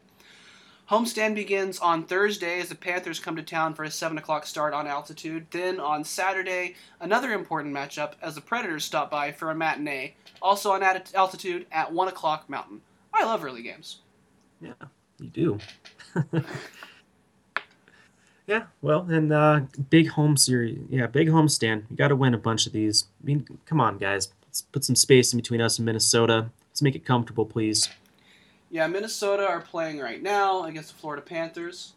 [0.90, 4.72] Homestand begins on Thursday as the Panthers come to town for a 7 o'clock start
[4.72, 5.48] on altitude.
[5.50, 10.14] Then on Saturday, another important matchup as the Predators stop by for a matinee,
[10.44, 12.82] also on altitude at 1 o'clock Mountain.
[13.12, 14.02] I love early games.
[14.62, 14.74] Yeah,
[15.20, 15.58] you do.
[18.46, 20.78] yeah, well, and uh, big home series.
[20.90, 21.86] Yeah, big home stand.
[21.90, 23.06] You got to win a bunch of these.
[23.24, 24.30] I mean, come on, guys.
[24.44, 26.52] Let's put some space in between us and Minnesota.
[26.70, 27.90] Let's make it comfortable, please.
[28.76, 31.94] Yeah, Minnesota are playing right now against the Florida Panthers.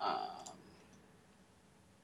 [0.00, 0.16] Um,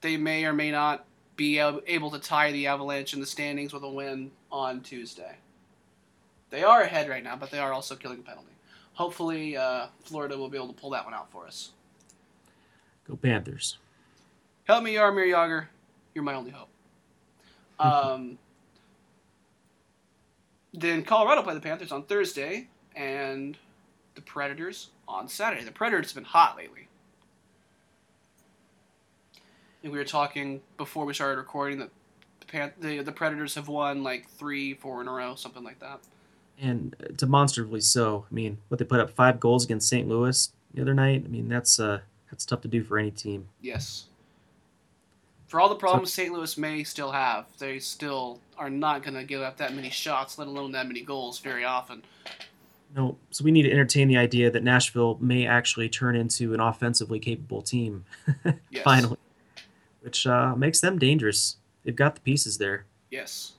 [0.01, 3.81] they may or may not be able to tie the Avalanche in the standings with
[3.81, 5.37] a win on Tuesday.
[6.51, 8.51] They are ahead right now, but they are also killing a penalty.
[8.93, 11.71] Hopefully, uh, Florida will be able to pull that one out for us.
[13.07, 13.79] Go Panthers.
[14.65, 15.65] Help me, Jaromir Jagr.
[16.13, 16.69] You're my only hope.
[17.79, 18.37] Um,
[20.73, 23.57] then Colorado play the Panthers on Thursday, and
[24.17, 25.63] the Predators on Saturday.
[25.63, 26.87] The Predators have been hot lately.
[29.83, 31.89] And we were talking before we started recording that
[32.41, 35.79] the, Pan- the the Predators have won like three, four in a row, something like
[35.79, 35.99] that.
[36.59, 38.25] and demonstrably so.
[38.29, 40.07] I mean, what they put up five goals against St.
[40.07, 41.23] Louis the other night.
[41.25, 41.99] I mean, that's uh,
[42.31, 43.47] that's tough to do for any team.
[43.61, 44.05] Yes.
[45.47, 46.33] For all the problems St.
[46.33, 50.37] Louis may still have, they still are not going to give up that many shots,
[50.37, 52.03] let alone that many goals, very often.
[52.95, 56.59] No, so we need to entertain the idea that Nashville may actually turn into an
[56.59, 58.05] offensively capable team.
[58.69, 58.83] Yes.
[58.83, 59.17] Finally,
[60.01, 61.57] which uh, makes them dangerous.
[61.83, 62.85] They've got the pieces there.
[63.09, 63.53] Yes.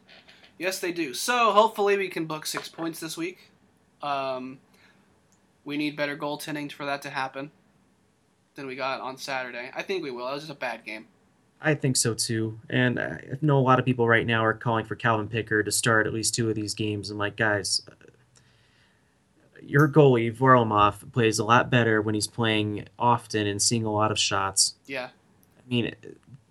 [0.59, 1.15] Yes, they do.
[1.15, 3.51] So hopefully we can book six points this week.
[4.03, 4.59] Um,
[5.65, 7.51] we need better goaltending for that to happen
[8.55, 9.71] than we got on Saturday.
[9.75, 10.29] I think we will.
[10.29, 11.07] It was just a bad game.
[11.61, 12.59] I think so too.
[12.71, 15.73] And I know a lot of people right now are calling for Calvin Pickard to
[15.73, 17.11] start at least two of these games.
[17.11, 17.98] I'm like, guys, uh,
[19.63, 24.11] your goalie Varlamov plays a lot better when he's playing often and seeing a lot
[24.11, 24.75] of shots.
[24.87, 25.07] Yeah.
[25.59, 25.95] I mean,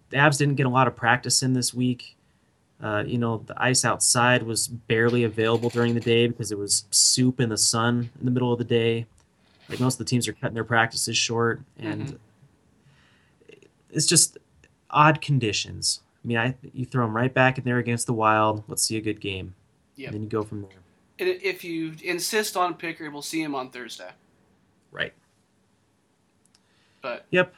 [0.09, 2.15] the Avs didn't get a lot of practice in this week.
[2.81, 6.85] Uh, you know, the ice outside was barely available during the day because it was
[6.91, 9.05] soup in the sun in the middle of the day.
[9.67, 12.07] Like most of the teams are cutting their practices short, and
[13.49, 13.57] Mhm.
[13.89, 14.37] it's just
[14.89, 16.01] odd conditions.
[16.23, 18.63] I mean, I you throw them right back in there against the Wild.
[18.67, 19.55] Let's see a good game.
[19.95, 20.07] Yep.
[20.07, 20.71] And then you go from there.
[21.19, 24.11] And If you insist on Pickard, we'll see him on Thursday.
[24.91, 25.13] Right.
[27.01, 27.53] But Yep.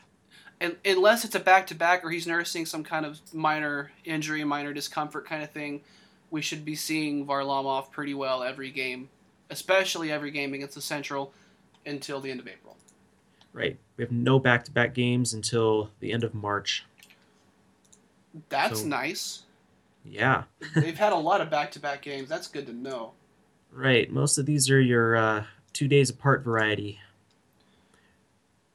[0.62, 4.44] un- unless it's a back to back or he's nursing some kind of minor injury,
[4.44, 5.82] minor discomfort kind of thing,
[6.32, 9.10] we should be seeing Varlamov pretty well every game,
[9.50, 11.34] especially every game against the Central
[11.86, 12.78] until the end of April.
[13.52, 13.78] Right.
[13.98, 16.86] We have no back-to-back games until the end of March.
[18.50, 19.44] That's So- nice.
[20.06, 20.44] Yeah.
[20.76, 22.30] They've had a lot of back-to-back games.
[22.30, 23.14] That's good to know.
[23.72, 24.12] Right.
[24.12, 25.44] Most of these are your uh,
[25.74, 27.00] two days apart variety.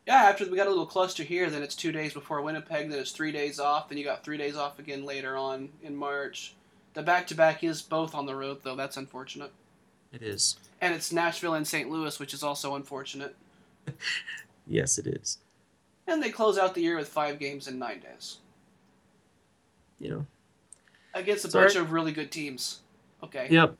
[0.06, 2.98] Yeah, after we got a little cluster here, then it's two days before Winnipeg, then
[2.98, 6.54] it's three days off, then you got three days off again later on in March.
[6.92, 8.76] The back to back is both on the road, though.
[8.76, 9.50] That's unfortunate.
[10.12, 10.56] It is.
[10.82, 11.90] And it's Nashville and St.
[11.90, 13.34] Louis, which is also unfortunate.
[14.66, 15.36] Yes, it is.
[16.06, 18.38] And they close out the year with five games in nine days
[19.98, 20.26] You know.
[21.12, 21.66] against a Sorry.
[21.66, 22.80] bunch of really good teams.
[23.22, 23.46] Okay.
[23.50, 23.76] Yep.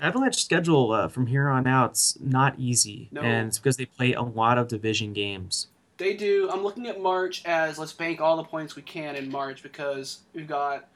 [0.00, 3.22] Avalanche schedule uh, from here on out's not easy, No.
[3.22, 5.68] and it's because they play a lot of division games.
[5.96, 6.50] They do.
[6.52, 10.20] I'm looking at March as let's bank all the points we can in March because
[10.34, 10.88] we've got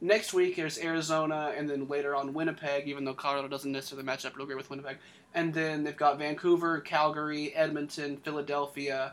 [0.00, 4.24] next week there's Arizona and then later on Winnipeg, even though Colorado doesn't necessarily match
[4.24, 4.96] up real great with Winnipeg.
[5.34, 9.12] And then they've got Vancouver, Calgary, Edmonton, Philadelphia.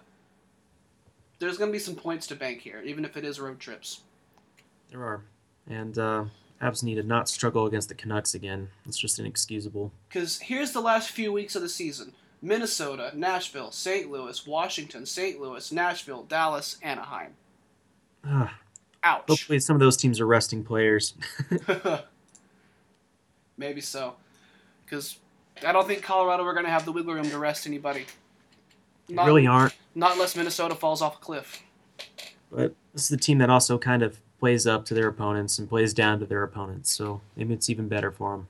[1.39, 4.01] There's going to be some points to bank here, even if it is road trips.
[4.91, 5.21] There are,
[5.69, 6.25] and uh,
[6.61, 8.69] Avs need to not struggle against the Canucks again.
[8.85, 9.91] It's just inexcusable.
[10.09, 14.09] Because here's the last few weeks of the season Minnesota, Nashville, St.
[14.11, 15.39] Louis, Washington, St.
[15.39, 17.33] Louis, Nashville, Dallas, Anaheim.
[18.25, 18.57] Ah,
[19.03, 19.23] Ouch.
[19.27, 21.13] hopefully, some of those teams are resting players.
[23.57, 24.15] Maybe so.
[24.85, 25.17] Because
[25.65, 28.05] I don't think Colorado are going to have the wiggle room to rest anybody.
[29.07, 29.73] Not, really aren't.
[29.95, 31.61] Not unless Minnesota falls off a cliff.
[32.51, 35.67] But this is the team that also kind of plays up to their opponents and
[35.69, 36.91] plays down to their opponents.
[36.91, 38.47] So maybe it's even better for them.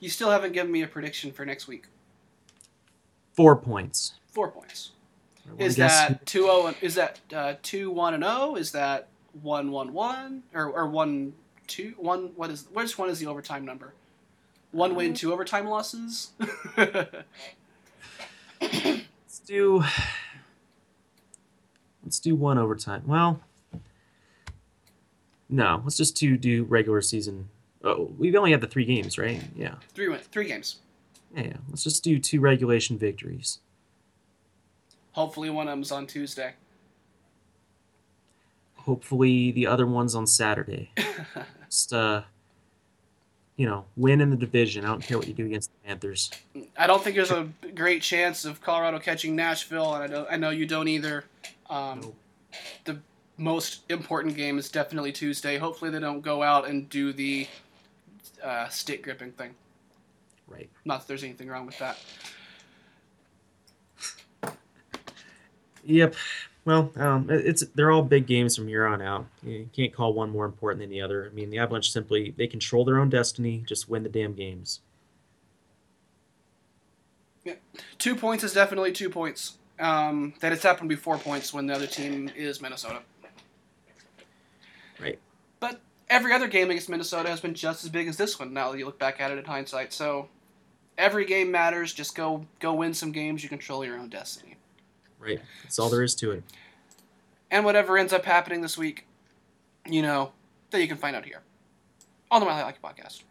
[0.00, 1.84] You still haven't given me a prediction for next week.
[3.32, 4.14] Four points.
[4.26, 4.90] Four points.
[5.58, 6.66] Is that two zero?
[6.66, 8.54] and- Is that uh, two one and zero?
[8.56, 9.08] Is that
[9.42, 11.32] one one one or or one
[11.66, 12.32] two one?
[12.36, 13.94] What is which one is the overtime number?
[14.72, 16.30] One win, two overtime losses.
[18.60, 19.82] Let's do.
[22.04, 23.02] Let's do one overtime.
[23.06, 23.40] Well,
[25.52, 25.80] no.
[25.84, 27.48] Let's just do do regular season.
[27.84, 29.42] Oh, we've only had the three games, right?
[29.54, 29.74] Yeah.
[29.92, 30.78] three win, three games.
[31.34, 31.42] Yeah.
[31.42, 31.56] yeah.
[31.68, 33.58] Let's just do two regulation victories.
[35.12, 36.54] Hopefully, one of them's on Tuesday.
[38.76, 40.90] Hopefully, the other one's on Saturday.
[41.68, 42.22] just uh,
[43.56, 44.84] you know, win in the division.
[44.84, 46.30] I don't care what you do against the Panthers.
[46.76, 50.28] I don't think there's a great chance of Colorado catching Nashville, and I don't.
[50.30, 51.24] I know you don't either.
[51.68, 52.16] Um, Nope.
[52.84, 52.98] The
[53.36, 55.58] most important game is definitely Tuesday.
[55.58, 57.46] Hopefully, they don't go out and do the
[58.42, 59.54] uh, stick gripping thing.
[60.46, 60.68] Right.
[60.84, 61.98] Not that there's anything wrong with that.
[65.84, 66.14] Yep.
[66.64, 69.26] Well, um, it's they're all big games from here on out.
[69.42, 71.26] You can't call one more important than the other.
[71.26, 73.64] I mean, the Avalanche simply they control their own destiny.
[73.66, 74.80] Just win the damn games.
[77.44, 77.54] Yeah,
[77.98, 79.58] Two points is definitely two points.
[79.80, 83.00] Um, that it's happened to be four points when the other team is Minnesota.
[85.02, 85.18] Right.
[85.60, 88.52] But every other game against Minnesota has been just as big as this one.
[88.52, 90.28] Now that you look back at it in hindsight, so
[90.98, 91.92] every game matters.
[91.92, 93.42] Just go go win some games.
[93.42, 94.56] You control your own destiny.
[95.18, 95.40] Right.
[95.62, 96.44] That's all there is to it.
[97.50, 99.06] And whatever ends up happening this week,
[99.86, 100.32] you know
[100.70, 101.42] that you can find out here
[102.30, 103.22] on the High Hockey Podcast.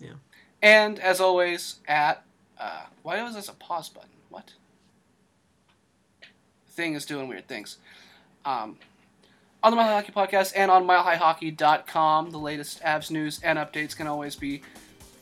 [0.00, 0.14] Yeah.
[0.62, 2.24] And as always, at
[2.58, 4.10] uh, why was this a pause button?
[4.30, 4.54] What?
[6.70, 7.78] Thing is doing weird things.
[8.44, 8.78] Um,
[9.64, 13.96] on the Mile High Hockey Podcast and on milehighhockey.com, the latest Avs news and updates
[13.96, 14.60] can always be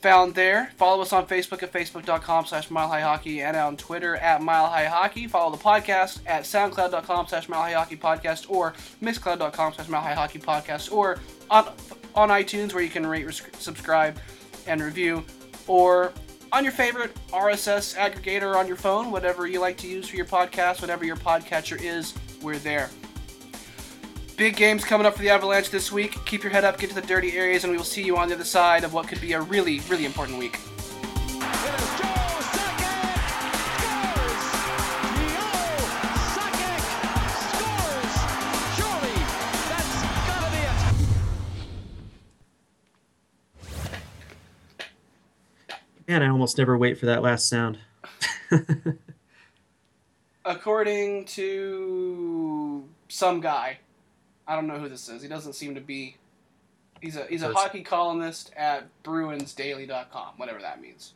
[0.00, 0.72] found there.
[0.76, 5.30] Follow us on Facebook at facebook.com slash milehighhockey and on Twitter at milehighhockey.
[5.30, 11.68] Follow the podcast at soundcloud.com slash milehighhockey podcast or mixcloud.com slash milehighhockey podcast or on,
[12.16, 14.18] on iTunes where you can rate, subscribe,
[14.66, 15.24] and review
[15.68, 16.12] or
[16.50, 20.26] on your favorite RSS aggregator on your phone, whatever you like to use for your
[20.26, 22.12] podcast, whatever your podcatcher is,
[22.42, 22.90] we're there.
[24.42, 26.18] Big games coming up for the Avalanche this week.
[26.24, 28.26] Keep your head up, get to the dirty areas, and we will see you on
[28.26, 30.54] the other side of what could be a really, really important week.
[30.54, 31.40] It is
[32.00, 34.42] Joe Sakic scores!
[35.14, 35.54] Joe
[36.34, 36.82] Sakic
[37.52, 38.14] scores!
[38.74, 39.14] Surely
[39.68, 39.94] that's
[40.26, 40.62] gotta be
[45.68, 46.08] it.
[46.08, 47.78] Man, I almost never wait for that last sound.
[50.44, 53.78] According to some guy,
[54.46, 55.22] I don't know who this is.
[55.22, 56.16] He doesn't seem to be.
[57.00, 61.14] He's a he's a hockey columnist at BruinsDaily.com, whatever that means.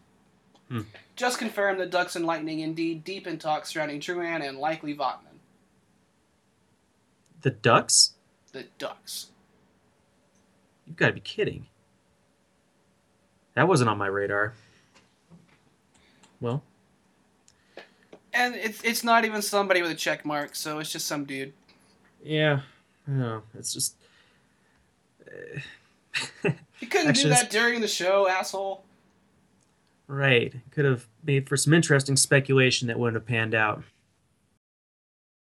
[0.69, 0.81] Hmm.
[1.15, 5.39] Just confirmed that Ducks and Lightning indeed deep in talks surrounding Drouin and likely Vatanen.
[7.43, 8.15] the Ducks?
[8.53, 9.29] The Ducks.
[10.87, 11.67] You've got to be kidding.
[13.55, 14.55] That wasn't on my radar.
[16.41, 16.63] Well,
[18.35, 21.53] And it's it's not even somebody with a check mark, so it's just some dude.
[22.25, 22.61] yeah.
[23.07, 23.43] Know.
[23.59, 23.97] It's just
[25.27, 25.61] eh.
[26.81, 28.85] You couldn't Actually, do that during the show, asshole.
[30.09, 30.55] right.
[30.73, 33.83] Could have made for some interesting speculation that wouldn't have panned out.